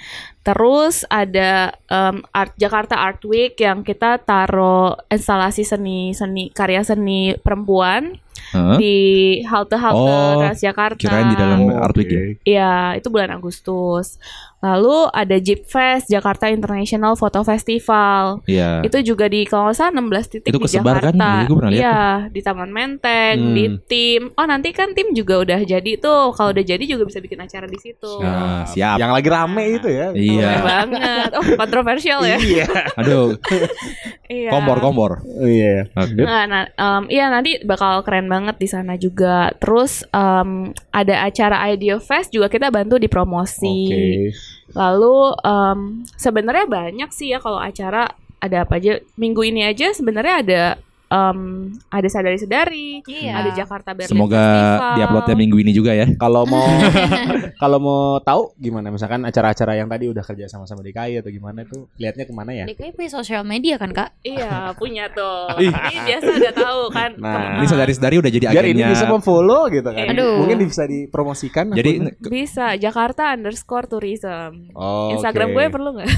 Terus 0.42 1.02
ada 1.06 1.74
em, 1.86 2.22
Art 2.30 2.54
Jakarta 2.56 2.96
Art 2.96 3.22
Week 3.24 3.58
yang 3.58 3.82
kita 3.82 4.20
taruh 4.20 4.94
instalasi 5.08 5.64
seni 5.64 6.12
seni 6.12 6.50
karya 6.50 6.82
seni 6.82 7.34
perempuan 7.36 8.22
Hah? 8.54 8.78
di 8.78 8.98
halte-halte 9.42 10.06
Oh, 10.06 10.38
Transjakarta. 10.40 11.02
Kirain 11.02 11.28
di 11.28 11.36
dalam 11.36 11.66
Art 11.74 11.98
Week 11.98 12.06
ya. 12.06 12.22
Iya, 12.46 12.74
itu 12.96 13.10
bulan 13.10 13.34
Agustus. 13.34 14.22
Lalu 14.66 14.98
ada 15.14 15.38
Jeep 15.38 15.62
Fest 15.64 16.10
Jakarta 16.10 16.50
International 16.50 17.14
Photo 17.14 17.46
Festival. 17.46 18.42
Iya. 18.50 18.82
Itu 18.82 18.98
juga 19.06 19.30
di 19.30 19.46
kalau 19.46 19.70
nggak 19.70 19.78
salah 19.78 19.94
16 19.94 20.26
titik 20.28 20.50
Itu 20.50 20.58
di 20.58 20.64
kesebar 20.66 20.98
kan? 20.98 21.14
Jakarta. 21.14 21.30
Iya, 21.30 21.46
gua 21.46 21.56
pernah 21.56 21.72
lihat 21.72 21.82
Iya, 21.86 22.02
di 22.34 22.40
Taman 22.42 22.72
Menteng, 22.72 23.36
Hmm. 23.38 23.54
di 23.54 23.66
tim. 23.86 24.22
Oh, 24.34 24.46
nanti 24.46 24.70
kan 24.72 24.92
tim 24.92 25.14
juga 25.14 25.38
udah 25.38 25.60
jadi 25.62 25.92
tuh. 25.96 26.34
Kalau 26.34 26.50
udah 26.50 26.66
jadi 26.66 26.82
juga 26.82 27.06
bisa 27.06 27.22
bikin 27.22 27.38
acara 27.38 27.70
di 27.70 27.78
situ. 27.78 28.14
Nah, 28.20 28.66
siap. 28.66 28.98
Yang 28.98 29.12
lagi 29.14 29.30
rame 29.30 29.64
itu 29.76 29.88
ya. 29.88 30.08
Iya. 30.12 30.50
Keren 30.50 30.64
banget. 30.66 31.30
Oh, 31.32 31.46
kontroversial 31.56 32.20
ya. 32.24 32.38
Iya. 32.38 32.66
Aduh, 32.96 33.38
Iya. 34.26 34.50
kompor 34.50 34.82
kompor. 34.82 35.12
Oh, 35.22 35.46
iya. 35.46 35.86
Oke. 35.92 36.18
Nah, 36.18 36.44
nah, 36.46 36.64
em, 36.66 37.04
iya 37.08 37.30
nanti 37.30 37.62
bakal 37.62 38.02
keren 38.02 38.26
banget 38.26 38.58
di 38.58 38.66
sana 38.66 38.96
juga. 38.96 39.54
Terus 39.56 40.02
em, 40.08 40.74
ada 40.90 41.16
acara 41.22 41.62
Idea 41.70 42.00
Fest 42.00 42.32
juga 42.32 42.48
kita 42.48 42.72
bantu 42.72 42.98
di 42.98 43.06
promosi. 43.06 43.70
Oke. 43.86 44.34
Lalu 44.76 45.34
em, 45.42 45.80
sebenarnya 46.20 46.68
banyak 46.68 47.10
sih 47.16 47.32
ya 47.32 47.40
kalau 47.40 47.58
acara 47.58 48.12
ada 48.44 48.68
apa 48.68 48.78
aja. 48.78 49.00
Minggu 49.16 49.42
ini 49.48 49.64
aja 49.66 49.96
sebenarnya 49.96 50.36
ada 50.44 50.64
em, 51.06 51.40
ada 51.88 52.08
sadari-sadari, 52.08 53.02
Iya. 53.06 53.32
ada 53.38 53.50
Jakarta 53.54 53.94
Berlin 53.94 54.12
Semoga 54.12 54.42
Festival. 54.42 54.94
diuploadnya 54.98 55.36
minggu 55.38 55.58
ini 55.62 55.72
juga 55.72 55.92
ya. 55.94 56.08
Kalau 56.18 56.44
mau 56.46 56.66
kalau 57.62 57.78
mau 57.78 58.02
tahu 58.20 58.54
gimana 58.58 58.90
misalkan 58.90 59.24
acara-acara 59.24 59.78
yang 59.78 59.88
tadi 59.88 60.10
udah 60.10 60.24
kerja 60.26 60.46
sama-sama 60.50 60.82
DKI 60.82 61.22
atau 61.22 61.32
gimana 61.32 61.64
itu 61.64 61.86
lihatnya 61.98 62.26
ke 62.26 62.34
mana 62.34 62.52
ya? 62.54 62.66
DKI 62.66 62.92
punya 62.94 63.12
sosial 63.12 63.42
media 63.46 63.76
kan 63.78 63.92
kak? 63.92 64.10
Iya, 64.22 64.74
punya 64.76 65.10
tuh. 65.12 65.52
Ini 65.64 65.98
biasa 66.06 66.30
udah 66.36 66.54
tahu 66.54 66.82
kan. 66.92 67.10
Nah, 67.18 67.62
Ini 67.62 67.66
saudari-saudari 67.70 68.16
udah 68.22 68.32
jadi 68.32 68.46
Biar 68.56 68.66
ini 68.72 68.82
bisa 68.88 69.06
memfollow 69.10 69.68
gitu 69.68 69.90
kan. 69.90 70.06
Aduh. 70.12 70.40
Mungkin 70.44 70.58
bisa 70.66 70.84
dipromosikan. 70.88 71.74
Jadi 71.74 71.92
akunnya. 72.00 72.30
bisa 72.30 72.66
Jakarta 72.80 73.34
underscore 73.36 73.88
tourism. 73.90 74.72
Oh, 74.78 75.12
Instagram 75.12 75.52
oke. 75.52 75.56
gue 75.58 75.66
perlu 75.72 75.90
nggak? 76.00 76.10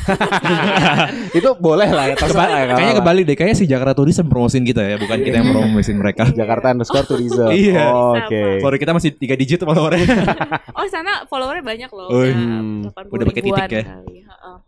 itu 1.39 1.49
boleh 1.57 1.89
lah 1.89 2.05
ya 2.11 2.15
ya, 2.17 2.63
kayaknya 2.73 2.95
kebalik 2.99 3.23
deh. 3.27 3.35
Kayaknya 3.37 3.57
si 3.57 3.65
Jakarta 3.69 3.93
Tourism 3.97 4.25
promosiin 4.27 4.65
kita 4.65 4.76
ya, 4.83 4.95
bukan 4.99 5.17
kita 5.23 5.35
yang 5.41 5.49
promosiin 5.53 5.97
mereka. 5.97 6.23
Jakarta 6.39 6.75
underscore 6.75 7.07
tourism. 7.07 7.49
Iya. 7.57 7.85
Oh, 7.89 8.13
Oke. 8.13 8.59
Pak. 8.59 8.61
Sorry 8.61 8.77
kita 8.77 8.91
masih 8.93 9.09
tiga 9.15 9.35
digit 9.39 9.61
followernya. 9.63 10.05
Oh, 10.77 10.85
sana 10.85 11.25
followernya 11.25 11.65
banyak 11.65 11.89
loh. 11.89 12.09
Oh, 12.13 12.21
udah 12.21 12.35
hmm. 12.37 12.93
80 12.93 13.15
Udah 13.17 13.25
pakai 13.25 13.43
titik 13.43 13.71
ya? 13.73 13.83
kali. 13.89 14.17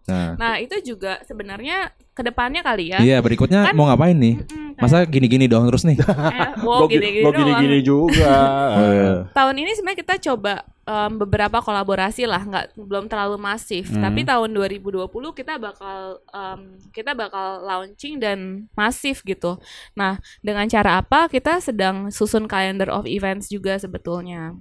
Nah, 0.05 0.29
Nah, 0.35 0.53
itu 0.57 0.75
juga 0.83 1.21
sebenarnya 1.23 1.89
ke 2.11 2.21
depannya 2.21 2.59
kali 2.59 2.91
ya. 2.91 2.99
iya 2.99 3.17
berikutnya 3.23 3.71
Kan- 3.71 3.75
mau 3.79 3.87
ngapain 3.87 4.15
nih? 4.15 4.43
Masa 4.75 5.03
gini-gini 5.03 5.47
doang 5.47 5.67
terus 5.67 5.83
nih? 5.83 5.95
eh, 6.35 6.51
wow, 6.63 6.87
gini-gini 6.87 7.23
gini-gini 7.23 7.79
doang. 7.79 7.87
juga. 8.11 8.35
Oh, 8.79 8.91
iya. 8.91 9.11
Tahun 9.31 9.55
ini 9.55 9.71
sebenarnya 9.75 9.99
kita 9.99 10.15
coba 10.31 10.53
em, 10.83 11.11
beberapa 11.19 11.59
kolaborasi 11.59 12.23
lah, 12.23 12.39
nggak 12.39 12.65
belum 12.75 13.11
terlalu 13.11 13.35
masif. 13.35 13.91
Hmm. 13.91 14.03
Tapi 14.03 14.23
tahun 14.23 14.55
2020 14.55 15.07
kita 15.35 15.59
bakal 15.59 16.23
em, 16.31 16.59
kita 16.91 17.11
bakal 17.11 17.59
launching 17.61 18.19
dan 18.19 18.67
masif 18.71 19.19
gitu. 19.23 19.59
Nah, 19.95 20.19
dengan 20.39 20.63
cara 20.67 21.03
apa? 21.03 21.27
Kita 21.27 21.59
sedang 21.59 22.07
susun 22.07 22.47
calendar 22.47 22.87
of 22.87 23.03
events 23.03 23.51
juga 23.51 23.75
sebetulnya. 23.75 24.55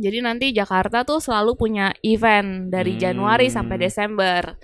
Jadi 0.00 0.18
nanti 0.18 0.46
Jakarta 0.50 1.04
tuh 1.04 1.20
selalu 1.20 1.52
punya 1.54 1.92
event 2.00 2.66
dari 2.66 2.96
Hmm. 2.96 3.02
Januari 3.02 3.46
sampai 3.46 3.76
Desember. 3.76 4.56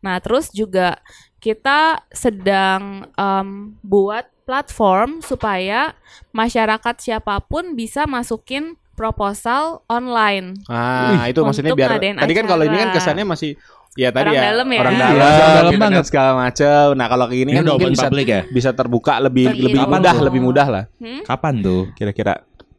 Nah, 0.00 0.16
terus 0.18 0.48
juga 0.48 1.02
kita 1.36 2.00
sedang 2.08 3.10
em, 3.12 3.48
buat 3.80 4.24
platform 4.44 5.18
supaya 5.18 5.92
masyarakat 6.30 6.94
siapa 6.96 7.42
pun 7.42 7.74
bisa 7.74 8.06
masukin 8.06 8.76
proposal 8.94 9.82
online. 9.86 10.54
Ah, 10.66 11.26
itu 11.26 11.42
maksudnya 11.42 11.74
biar 11.74 11.98
tadi 11.98 12.32
kan 12.32 12.46
kalau 12.46 12.62
ini 12.62 12.76
kan 12.78 12.90
kesannya 12.92 13.26
masih 13.26 13.58
ya 13.94 14.10
tadi 14.10 14.30
Orang 14.30 14.34
ya 14.34 14.42
dalam 14.44 14.68
ya. 14.68 14.80
orang 14.80 14.94
Iya, 14.94 15.00
dalam, 15.00 15.18
orang 15.18 15.50
dalam 15.66 15.80
banget. 15.80 16.04
segala 16.06 16.30
macam. 16.36 16.84
Nah, 16.94 17.06
kalau 17.08 17.24
kayak 17.26 17.40
gini 17.40 17.50
Ini 17.50 17.56
kan 17.56 17.64
mungkin 17.64 17.82
open 17.82 17.94
bisa 17.94 18.06
public 18.06 18.26
ya? 18.26 18.40
bisa 18.46 18.70
terbuka 18.70 19.14
lebih 19.18 19.44
lebih 19.50 19.80
Kapan 19.80 19.90
mudah, 19.96 20.14
tuh? 20.14 20.24
lebih 20.24 20.40
mudah 20.40 20.66
lah 20.70 20.84
Kapan 21.22 21.54
tuh? 21.58 21.82
kira-kira. 21.94 22.34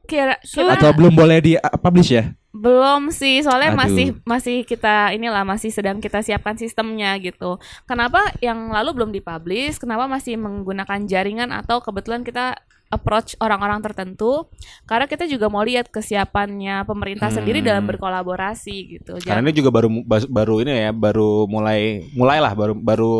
Kira, 0.06 0.38
kita 0.41 0.78
Atau 0.78 0.94
belum 0.94 1.13
boleh 1.13 1.38
di 1.41 1.54
uh, 1.58 1.78
publish 1.78 2.13
ya? 2.13 2.32
belum 2.56 3.12
sih, 3.12 3.44
soalnya 3.44 3.76
Aduh. 3.76 3.82
masih 3.84 4.06
masih 4.24 4.58
kita 4.63 5.12
inilah 5.12 5.44
masih 5.44 5.76
sedang 5.76 6.00
kita 6.00 6.24
siapkan 6.24 6.56
sistemnya 6.56 7.12
gitu. 7.20 7.60
Kenapa 7.84 8.32
yang 8.39 8.72
lalu 8.72 8.96
belum 8.96 9.12
dipublish? 9.12 9.76
Kenapa 9.76 10.08
masih 10.08 10.39
menggunakan 10.39 11.04
jaringan 11.04 11.52
atau 11.52 11.84
kebetulan 11.84 12.24
kita 12.24 12.56
approach 12.88 13.36
orang-orang 13.44 13.84
tertentu? 13.84 14.48
Karena 14.88 15.04
kita 15.04 15.28
juga 15.28 15.52
mau 15.52 15.68
lihat 15.68 15.91
kesiapannya 15.91 16.88
pemerintah 16.88 17.28
Hmm. 17.28 17.44
sendiri 17.44 17.60
dalam 17.60 17.84
berkolaborasi 17.91 18.76
gitu. 18.88 19.20
Karena 19.20 19.44
ini 19.44 19.52
juga 19.52 19.76
baru 19.76 19.91
baru 20.08 20.56
ini 20.63 20.72
ya, 20.80 20.91
baru 20.96 21.52
mulai 21.52 22.08
mulailah 22.15 22.56
baru 22.56 22.74
baru 22.80 23.15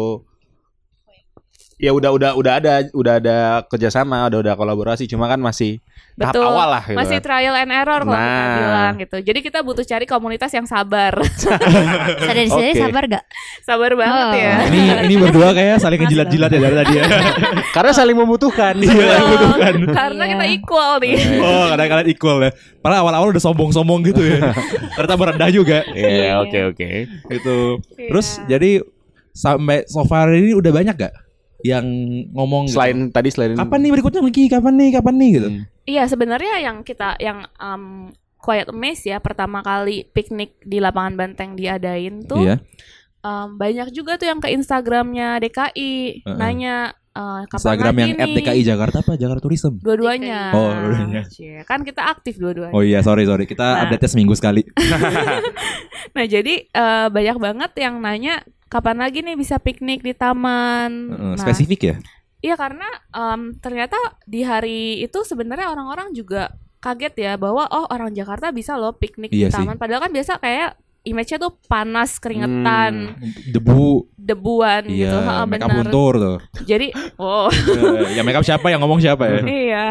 ya 1.76 1.92
udah 1.92 2.08
udah 2.10 2.32
udah 2.34 2.54
ada 2.56 2.74
udah 2.92 3.14
ada 3.20 3.38
kerjasama, 3.66 4.28
udah 4.28 4.40
udah 4.40 4.54
kolaborasi, 4.54 5.06
cuma 5.06 5.26
kan 5.26 5.38
masih 5.38 5.84
tahap 6.16 6.32
Betul. 6.32 6.48
awal 6.48 6.68
lah 6.72 6.84
gitu. 6.86 6.96
masih 6.96 7.20
kan. 7.20 7.26
trial 7.28 7.56
and 7.58 7.68
error 7.70 8.02
kalau 8.02 8.16
kita 8.16 8.32
Nah. 8.40 8.56
bilang 8.56 8.94
gitu. 8.98 9.18
Jadi 9.20 9.40
kita 9.42 9.60
butuh 9.60 9.84
cari 9.84 10.06
komunitas 10.06 10.48
yang 10.50 10.64
sabar. 10.64 11.20
Sadari-sadari 12.24 12.72
Oke. 12.72 12.80
sabar 12.80 13.04
gak? 13.10 13.24
sabar 13.62 13.92
banget 13.94 14.26
Oh. 14.26 14.32
ya. 14.34 14.54
ini 14.66 14.80
ini 15.04 15.16
berdua 15.20 15.52
kayak 15.52 15.76
saling 15.78 16.00
ngejilat-jilat 16.00 16.50
ya 16.50 16.60
dari 16.62 16.76
tadi 16.78 16.94
ya. 16.96 17.04
Karena 17.76 17.92
saling 17.92 18.16
membutuhkan. 18.16 18.74
Iya, 18.80 19.16
bukan. 19.20 19.74
Karena 19.92 20.24
Iya. 20.24 20.32
kita 20.32 20.46
equal 20.54 20.92
nih. 21.00 21.16
Oh, 21.42 21.66
kadang-kadang 21.70 22.08
equal 22.08 22.38
ya. 22.40 22.52
Padahal 22.80 23.02
awal-awal 23.04 23.28
udah 23.30 23.44
sombong-sombong 23.44 24.00
gitu 24.06 24.24
ya. 24.24 24.56
Ternyata 24.96 25.16
merendah 25.16 25.50
juga. 25.50 25.84
Iya, 25.92 26.40
oke 26.40 26.60
oke. 26.72 26.88
Itu. 27.28 27.56
Terus 27.98 28.40
Iya. 28.40 28.56
jadi 28.56 28.72
sampai 29.36 29.84
so 29.86 30.08
far 30.08 30.32
ini 30.32 30.56
udah 30.56 30.72
banyak 30.72 30.96
gak 30.96 31.12
yang 31.66 31.86
ngomong 32.30 32.70
gitu? 32.70 32.78
Selain 32.78 33.10
tadi 33.10 33.34
selain 33.34 33.58
kapan 33.58 33.80
nih 33.82 33.92
berikutnya 33.92 34.22
lagi? 34.22 34.44
Kapan 34.46 34.74
nih? 34.78 34.90
Kapan 34.94 35.16
nih 35.18 35.30
gitu? 35.34 35.50
Hmm. 35.50 35.64
Iya 35.84 36.04
sebenarnya 36.06 36.54
yang 36.62 36.78
kita 36.82 37.18
yang 37.18 37.42
um, 37.58 38.14
Quiet 38.38 38.70
Amaze 38.70 39.02
ya 39.04 39.18
pertama 39.18 39.60
kali 39.60 40.06
piknik 40.08 40.62
di 40.62 40.78
lapangan 40.78 41.18
banteng 41.18 41.58
diadain 41.58 42.22
tuh 42.24 42.46
Iya. 42.46 42.62
em, 43.20 43.58
banyak 43.58 43.90
juga 43.90 44.22
tuh 44.22 44.30
yang 44.30 44.38
ke 44.38 44.54
Instagramnya 44.54 45.42
DKI 45.42 45.94
Heeh. 46.22 46.38
nanya 46.38 46.94
eh, 47.12 47.42
kapan 47.48 47.58
Instagram 47.58 47.96
yang? 47.96 48.10
@dki 48.38 48.62
Jakarta 48.62 49.02
apa 49.02 49.18
Jakarta 49.18 49.42
Tourism? 49.42 49.82
Dua-duanya. 49.82 50.54
Oh, 50.54 50.70
dua-duanya. 50.70 51.26
Kan 51.64 51.82
kita 51.82 52.06
aktif 52.06 52.38
dua-duanya. 52.38 52.70
Oh 52.70 52.86
iya 52.86 53.02
sorry 53.02 53.26
sorry 53.26 53.46
kita 53.46 53.66
Nah. 53.66 53.82
update 53.88 54.06
seminggu 54.06 54.38
sekali. 54.38 54.62
Nah 56.16 56.26
jadi 56.26 56.54
eh, 56.66 57.08
banyak 57.10 57.38
banget 57.38 57.72
yang 57.78 58.00
nanya 58.00 58.40
kapan 58.76 59.00
lagi 59.00 59.24
nih 59.24 59.34
bisa 59.34 59.56
piknik 59.56 60.04
di 60.04 60.12
taman. 60.12 60.92
Heeh, 61.10 61.34
Nah, 61.34 61.40
spesifik 61.40 61.82
ya? 61.82 61.96
Iya 62.44 62.56
karena 62.56 62.86
em, 63.10 63.56
ternyata 63.58 63.96
di 64.24 64.44
hari 64.44 65.00
itu 65.00 65.24
sebenarnya 65.24 65.72
orang-orang 65.72 66.12
juga 66.12 66.52
kaget 66.78 67.16
ya 67.16 67.32
bahwa 67.36 67.66
oh 67.66 67.88
orang 67.88 68.12
Jakarta 68.12 68.52
bisa 68.52 68.76
loh 68.76 68.94
piknik 68.94 69.32
Iya 69.32 69.48
di 69.48 69.52
sih. 69.52 69.58
taman. 69.58 69.80
Padahal 69.80 70.06
kan 70.06 70.12
biasa 70.12 70.38
kayak 70.38 70.76
image-nya 71.06 71.38
tuh 71.38 71.54
panas, 71.64 72.18
keringetan, 72.18 73.14
Debu, 73.48 74.10
debuan 74.16 74.84
gitu. 74.86 75.06
iya, 75.08 75.22
Ha, 75.22 75.46
makeup 75.46 75.70
benar. 75.70 75.80
luntur 75.84 76.14
tuh. 76.16 76.38
Jadi, 76.62 76.90
oh 77.16 77.46
Eh, 77.48 78.14
yang 78.14 78.24
makeup 78.24 78.42
siapa 78.42 78.68
yang 78.68 78.82
ngomong 78.82 78.98
siapa 78.98 79.24
ya? 79.24 79.40
iya, 79.42 79.86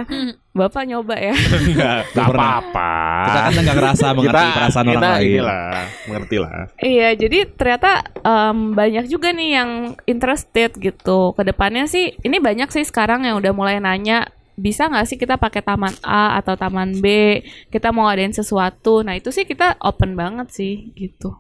bapak 0.50 0.83
nyoba 0.85 1.14
ya. 1.14 1.31
Enggak, 1.64 2.11
Gak 2.11 2.27
apa-apa. 2.29 2.92
Kita 3.24 3.38
kan 3.40 3.53
nggak 3.57 3.77
ngerasa 3.77 4.07
mengerti 4.12 4.46
perasaan 4.50 4.87
orang 4.88 5.03
lain. 5.14 5.27
inilah, 5.31 5.66
mengerti 6.05 6.37
lah. 6.37 6.53
Iya, 6.77 7.09
jadi 7.16 7.38
ternyata 7.48 7.90
em, 8.16 8.59
banyak 8.72 9.05
juga 9.07 9.31
nih 9.31 9.50
yang 9.53 9.70
interested 10.05 10.74
gitu. 10.74 11.31
Ke 11.33 11.42
depannya 11.44 11.87
sih, 11.87 12.18
ini 12.18 12.37
banyak 12.37 12.68
sih 12.68 12.83
sekarang 12.83 13.22
yang 13.22 13.38
udah 13.38 13.53
mulai 13.53 13.79
nanya, 13.79 14.27
bisa 14.54 14.86
nggak 14.86 15.06
sih 15.10 15.18
kita 15.18 15.34
pakai 15.34 15.60
taman 15.60 15.94
A 16.00 16.38
atau 16.38 16.54
taman 16.54 16.94
B? 17.02 17.40
Kita 17.68 17.90
mau 17.90 18.06
ngadain 18.06 18.30
sesuatu. 18.30 19.02
Nah 19.02 19.18
itu 19.18 19.34
sih 19.34 19.42
kita 19.42 19.74
open 19.82 20.14
banget 20.14 20.48
sih 20.54 20.94
gitu. 20.94 21.34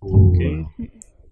Oke. 0.00 0.64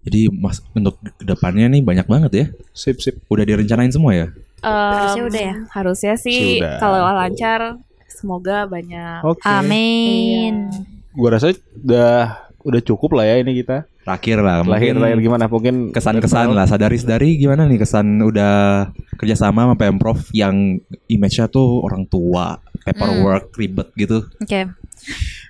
Jadi 0.05 0.29
mas 0.31 0.61
untuk 0.77 1.01
ke 1.01 1.25
depannya 1.25 1.67
nih 1.67 1.81
banyak 1.81 2.07
banget 2.07 2.31
ya. 2.31 2.45
Sip 2.71 3.01
sip. 3.01 3.17
Udah 3.27 3.43
direncanain 3.43 3.89
semua 3.89 4.13
ya? 4.13 4.27
Harusnya 4.61 5.23
Em, 5.25 5.29
udah 5.33 5.41
ya? 5.41 5.55
Harusnya 5.73 6.13
sih 6.19 6.59
Sudah. 6.61 6.77
kalau 6.77 6.99
lancar, 7.09 7.59
semoga 8.07 8.69
banyak. 8.69 9.25
Oke. 9.25 9.43
Amin. 9.43 10.69
Gua 11.17 11.35
rasa 11.35 11.51
udah 11.81 12.37
udah 12.61 12.81
cukup 12.85 13.17
lah 13.17 13.25
ya 13.25 13.41
ini 13.41 13.57
kita. 13.65 13.88
Terakhir 14.03 14.37
lah. 14.41 14.65
Mungkin 14.65 14.95
lahir 14.97 15.19
gimana 15.21 15.45
mungkin 15.45 15.91
Kesan-kesan 15.93 16.55
lah. 16.55 16.65
Sadari-sadari 16.65 17.37
gimana 17.37 17.67
nih 17.69 17.79
kesan 17.83 18.19
udah 18.23 18.89
kerjasama 19.19 19.69
sama 19.69 19.75
Pemprov 19.77 20.19
yang 20.33 20.79
image-nya 21.11 21.51
tuh 21.51 21.83
orang 21.83 22.07
tua, 22.09 22.57
paperwork, 22.87 23.53
ribet 23.59 23.91
gitu. 23.99 24.25
Oke. 24.41 24.71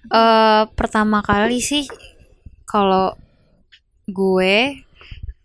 Eh 0.10 0.64
pertama 0.76 1.22
kali 1.24 1.62
sih 1.64 1.86
kalau 2.66 3.14
gue 4.10 4.82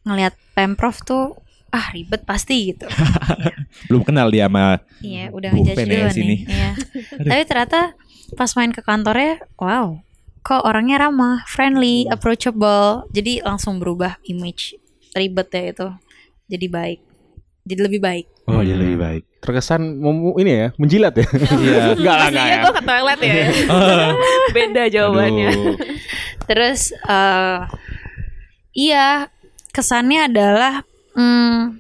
ngelihat 0.05 0.35
Pemprov 0.57 1.01
tuh 1.05 1.37
ah 1.75 1.91
ribet 1.91 2.23
pasti 2.23 2.71
gitu. 2.71 2.87
Belum 3.91 4.07
kenal 4.07 4.31
dia 4.31 4.47
sama 4.47 4.79
Iya, 5.03 5.35
udah 5.35 5.51
ngejudge 5.51 5.75
ya 5.83 5.87
dulu 5.91 6.09
sini. 6.15 6.27
nih. 6.31 6.41
Iya. 6.47 6.71
Tapi 7.35 7.43
ternyata 7.51 7.81
pas 8.39 8.51
main 8.55 8.71
ke 8.71 8.81
kantornya, 8.81 9.43
wow, 9.59 9.99
kok 10.45 10.61
orangnya 10.61 11.09
ramah, 11.09 11.43
friendly, 11.49 12.05
approachable. 12.13 13.09
Jadi 13.11 13.41
langsung 13.41 13.81
berubah 13.81 14.21
image 14.29 14.77
ribet 15.17 15.49
ya 15.49 15.63
itu. 15.73 15.89
Jadi 16.53 16.67
baik. 16.69 17.01
Jadi 17.65 17.81
lebih 17.81 18.01
baik. 18.05 18.27
Oh 18.45 18.61
iya 18.61 18.77
lebih 18.77 19.01
baik. 19.01 19.25
terkesan 19.45 20.01
ini 20.41 20.53
ya 20.57 20.69
menjilat 20.81 21.21
ya. 21.21 21.29
Iya. 21.65 21.83
Enggak 22.01 22.17
lah 22.17 22.29
enggak 22.33 22.47
ya. 22.49 22.61
gue 22.65 22.73
ke 22.73 22.83
toilet 22.85 23.21
ya. 23.21 23.35
Beda 24.57 24.83
jawabannya. 24.89 25.49
Aduh. 25.53 25.77
Terus 26.49 26.81
eh 26.97 27.59
iya, 28.73 29.29
kesannya 29.69 30.33
adalah 30.33 30.81
hmm, 31.13 31.77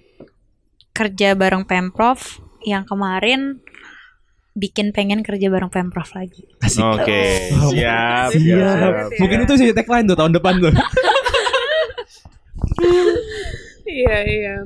kerja 0.92 1.32
bareng 1.32 1.64
Pemprov 1.64 2.20
yang 2.68 2.84
kemarin 2.84 3.63
bikin 4.54 4.94
pengen 4.94 5.26
kerja 5.26 5.50
bareng 5.50 5.66
Pemprov 5.68 6.06
lagi. 6.14 6.46
Oke, 6.78 7.50
Oh, 7.58 7.74
siap, 7.74 8.30
Siap. 8.30 8.38
siap. 8.38 8.94
Mungkin 9.18 9.38
itu 9.44 9.54
sih 9.58 9.68
tagline 9.74 10.06
tuh 10.06 10.16
tahun 10.16 10.32
depan 10.34 10.62
tuh. 10.62 10.72
Iya 13.84 14.16
iya. 14.26 14.56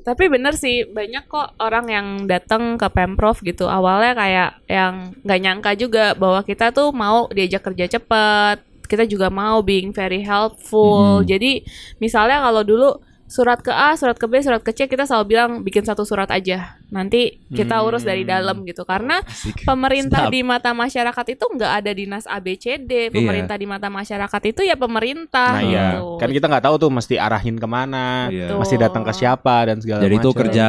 Tapi 0.00 0.30
bener 0.32 0.56
sih 0.56 0.88
banyak 0.88 1.28
kok 1.28 1.58
orang 1.60 1.86
yang 1.90 2.06
datang 2.24 2.80
ke 2.80 2.88
pemprov 2.88 3.36
gitu 3.44 3.68
awalnya 3.68 4.16
kayak 4.16 4.50
yang 4.64 5.12
nggak 5.20 5.40
nyangka 5.42 5.70
juga 5.76 6.16
bahwa 6.16 6.40
kita 6.46 6.72
tuh 6.72 6.94
mau 6.96 7.28
diajak 7.28 7.60
kerja 7.60 7.98
cepet. 7.98 8.64
Kita 8.88 9.04
juga 9.04 9.28
mau 9.28 9.60
being 9.60 9.92
very 9.92 10.24
helpful. 10.24 11.20
Hmm. 11.20 11.28
Jadi 11.28 11.60
misalnya 12.00 12.40
kalau 12.40 12.64
dulu 12.64 12.88
surat 13.28 13.60
ke 13.60 13.68
A, 13.68 13.92
surat 13.92 14.16
ke 14.16 14.24
B, 14.24 14.40
surat 14.40 14.58
ke 14.58 14.72
C 14.72 14.84
kita 14.84 15.04
selalu 15.04 15.24
bilang 15.28 15.50
bikin 15.60 15.84
satu 15.84 16.00
surat 16.02 16.26
aja. 16.28 16.80
Nanti 16.88 17.44
kita 17.46 17.78
urus 17.78 18.00
dari 18.00 18.24
Hmm. 18.24 18.32
dalam 18.32 18.56
gitu. 18.64 18.82
Karena 18.82 19.20
Asik. 19.20 19.62
pemerintah 19.62 20.26
Sedap. 20.26 20.32
di 20.32 20.40
mata 20.40 20.72
masyarakat 20.72 21.26
itu 21.28 21.44
nggak 21.46 21.72
ada 21.78 21.90
dinas 21.92 22.24
ABCD. 22.24 23.12
Pemerintah 23.12 23.54
di 23.54 23.64
mata 23.64 23.86
masyarakat 23.86 24.42
itu 24.46 24.64
ya 24.64 24.74
pemerintah. 24.74 25.52
Nah 25.54 25.62
iya, 25.62 25.86
gitu. 25.94 26.16
kan 26.16 26.28
kita 26.30 26.46
nggak 26.48 26.64
tahu 26.64 26.74
tuh 26.78 26.90
mesti 26.90 27.14
arahin 27.14 27.54
ke 27.54 27.68
mana, 27.68 28.26
Iya. 28.26 28.56
mesti 28.56 28.74
datang 28.74 29.04
ke 29.04 29.12
siapa 29.12 29.68
dan 29.68 29.76
segala 29.78 30.00
Jadi 30.00 30.16
itu 30.16 30.28
macam. 30.28 30.40
kerja 30.42 30.68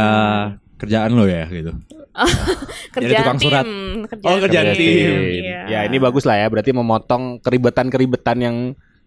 kerjaan 0.75 1.11
lo 1.11 1.25
ya 1.25 1.47
gitu. 1.47 1.71
kerjaan 2.95 3.23
tukang 3.23 3.39
surat. 3.39 3.63
tim, 3.63 4.03
Oh, 4.21 4.37
kerjaan 4.37 4.75
tim. 4.75 5.11
Iya. 5.39 5.59
Ya 5.65 5.79
ini 5.83 5.95
bagus 5.95 6.23
lah 6.23 6.35
ya, 6.35 6.47
berarti 6.47 6.71
memotong 6.71 7.39
keribetan-keribetan 7.39 8.37
yang 8.37 8.55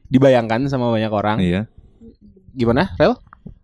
dibayangkan 0.08 0.68
sama 0.68 0.88
banyak 0.88 1.12
orang. 1.12 1.36
Iya. 1.36 1.60
Gimana, 2.52 2.92
Rel? 2.96 3.16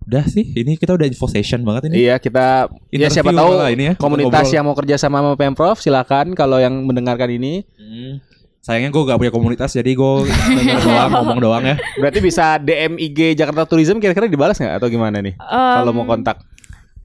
Udah 0.09 0.25
sih, 0.25 0.41
ini 0.49 0.75
kita 0.75 0.91
udah 0.91 1.05
info 1.05 1.29
session 1.29 1.61
banget 1.61 1.87
ini. 1.87 2.01
Iya, 2.03 2.17
kita 2.17 2.65
ya 2.89 2.97
Interview 2.99 3.13
siapa 3.13 3.29
tahu 3.31 3.51
lah 3.53 3.69
ini 3.69 3.85
ya, 3.85 3.95
komunitas 3.95 4.33
ngobrol. 4.43 4.57
yang 4.57 4.65
mau 4.65 4.73
kerja 4.75 4.97
sama 4.97 5.21
sama 5.21 5.37
Pemprov 5.37 5.77
silakan 5.77 6.33
kalau 6.33 6.57
yang 6.57 6.73
mendengarkan 6.81 7.29
ini 7.31 7.69
Hmm. 7.75 8.25
Sayangnya 8.59 8.89
gue 8.91 9.01
gak 9.03 9.17
punya 9.17 9.31
komunitas 9.31 9.71
jadi 9.71 9.91
gue 9.91 10.13
doang 10.83 11.13
ngomong 11.15 11.39
doang 11.39 11.63
ya. 11.63 11.77
berarti 11.95 12.21
bisa 12.21 12.57
DM 12.57 12.97
IG 12.99 13.33
Jakarta 13.35 13.65
Tourism 13.65 13.97
kira-kira 13.97 14.25
dibalas 14.27 14.57
nggak 14.57 14.77
atau 14.77 14.89
gimana 14.89 15.21
nih? 15.21 15.37
Em, 15.37 15.75
kalau 15.79 15.93
mau 15.93 16.05
kontak. 16.05 16.41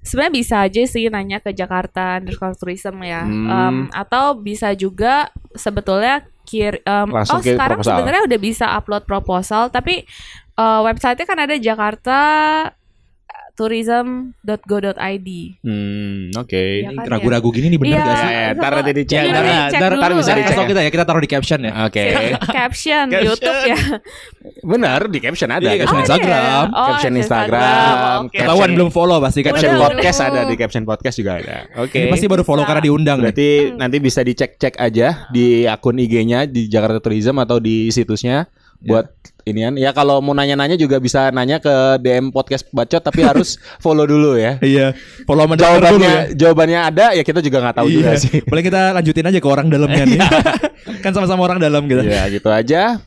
sebenarnya 0.01 0.33
bisa 0.33 0.55
aja 0.59 0.81
sih 0.83 1.07
nanya 1.07 1.39
ke 1.39 1.51
Jakarta 1.51 2.19
underscore 2.19 2.55
tourism 2.55 2.99
ya 2.99 3.21
Hmm. 3.21 3.47
Em, 3.47 3.75
atau 3.89 4.33
bisa 4.33 4.71
juga 4.73 5.27
sebetulnya 5.53 6.23
kir 6.43 6.79
em, 6.81 7.07
Langsung 7.09 7.39
oh 7.39 7.43
sekarang 7.45 7.79
proposal. 7.79 7.95
sebenarnya 7.95 8.23
udah 8.25 8.39
bisa 8.41 8.65
upload 8.73 9.03
proposal 9.03 9.63
tapi 9.69 10.03
eh, 10.53 10.79
websitenya 10.81 11.23
kan 11.25 11.39
ada 11.41 11.55
Jakarta 11.55 12.17
tourism.go.id 13.53 15.29
Hmm, 15.61 16.33
oke. 16.33 16.57
Iya 16.57 16.89
Ini 16.89 16.97
kan, 16.97 17.07
ragu-ragu 17.07 17.49
gini 17.49 17.67
nih 17.69 17.79
bener 17.79 17.93
Iya. 17.93 18.03
gak 18.03 18.17
sih? 18.17 18.29
Ya, 18.29 18.47
ntar 18.53 18.71
nanti 18.73 18.91
dicek. 18.93 19.13
Ya, 19.13 19.23
Iya, 19.23 19.39
ntar, 19.93 20.11
bisa 20.13 20.31
Iya. 20.31 20.37
dicek 20.41 20.65
kita 20.65 20.81
ya, 20.81 20.89
kita 20.89 21.03
taruh 21.05 21.21
di 21.21 21.29
caption 21.29 21.59
ya. 21.61 21.71
Oke. 21.85 22.03
caption 22.49 23.05
Caption. 23.07 23.23
YouTube 23.23 23.59
ya 23.63 23.77
Benar, 24.63 24.99
di 25.07 25.19
caption 25.19 25.49
ada. 25.49 25.63
Iya, 25.63 25.75
caption 25.81 25.97
kan? 25.97 26.05
Instagram. 26.07 26.65
Oh, 26.71 26.87
Caption 26.89 27.13
Instagram. 27.15 28.17
Oke. 28.25 28.37
Ketahuan 28.39 28.69
belum 28.73 28.89
follow 28.89 29.17
pasti 29.19 29.39
kan. 29.41 29.53
Caption 29.53 29.71
Udah, 29.73 29.81
podcast 29.87 30.17
udah. 30.17 30.29
ada 30.29 30.41
di 30.45 30.55
caption 30.55 30.83
podcast 30.83 31.15
juga 31.15 31.31
ada. 31.37 31.57
Oke. 31.77 31.99
Ini 31.99 32.09
pasti 32.09 32.25
baru 32.25 32.41
follow 32.41 32.63
karena 32.63 32.81
diundang 32.81 33.17
nih. 33.19 33.23
Berarti 33.29 33.49
nanti 33.75 33.97
bisa 33.99 34.19
dicek-cek 34.21 34.75
aja 34.77 35.27
di 35.29 35.63
akun 35.63 35.99
IG-nya 35.99 36.49
di 36.49 36.65
Jakarta 36.65 36.97
Tourism 36.97 37.37
atau 37.37 37.59
di 37.59 37.89
situsnya 37.89 38.47
buat 38.84 39.06
inian. 39.43 39.76
Ya 39.76 39.91
kalau 39.91 40.19
mau 40.19 40.32
nanya-nanya 40.32 40.76
juga 40.76 41.00
bisa 41.00 41.32
nanya 41.32 41.60
ke 41.60 41.72
DM 42.00 42.32
podcast 42.32 42.67
bacot 42.69 43.00
tapi 43.00 43.24
harus 43.30 43.56
follow 43.80 44.04
dulu 44.04 44.36
ya. 44.36 44.60
Iya, 44.60 44.91
follow 45.24 45.48
denger 45.48 45.60
dulu 45.60 46.04
Jawabannya 46.04 46.12
ya. 46.12 46.22
jawabannya 46.36 46.80
ada 46.84 47.06
ya 47.15 47.24
kita 47.24 47.39
juga 47.39 47.63
nggak 47.63 47.76
tahu 47.80 47.88
juga 47.89 48.12
Iya. 48.12 48.22
sih. 48.22 48.39
Boleh 48.43 48.63
kita 48.63 48.82
lanjutin 48.93 49.26
aja 49.28 49.39
ke 49.39 49.48
orang 49.48 49.67
dalamnya 49.72 50.04
nih. 50.04 50.19
kan 51.04 51.12
sama-sama 51.12 51.43
orang 51.43 51.60
dalam 51.60 51.84
gitu. 51.88 52.04
Ya 52.04 52.28
gitu 52.28 52.48
aja. 52.52 53.00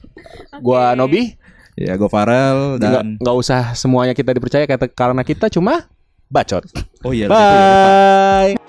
Gua 0.60 0.96
Nobi 0.96 1.36
Ya, 1.76 1.92
gue 1.92 2.08
Farel 2.08 2.80
dan 2.80 3.20
nggak 3.20 3.36
usah 3.36 3.76
semuanya 3.76 4.16
kita 4.16 4.32
dipercaya 4.32 4.64
karena 4.96 5.20
kita 5.20 5.52
cuma 5.52 5.84
bacot. 6.32 6.64
Oh 7.04 7.12
iya, 7.12 7.28
lupa. 7.28 7.36
Bye. 7.36 8.65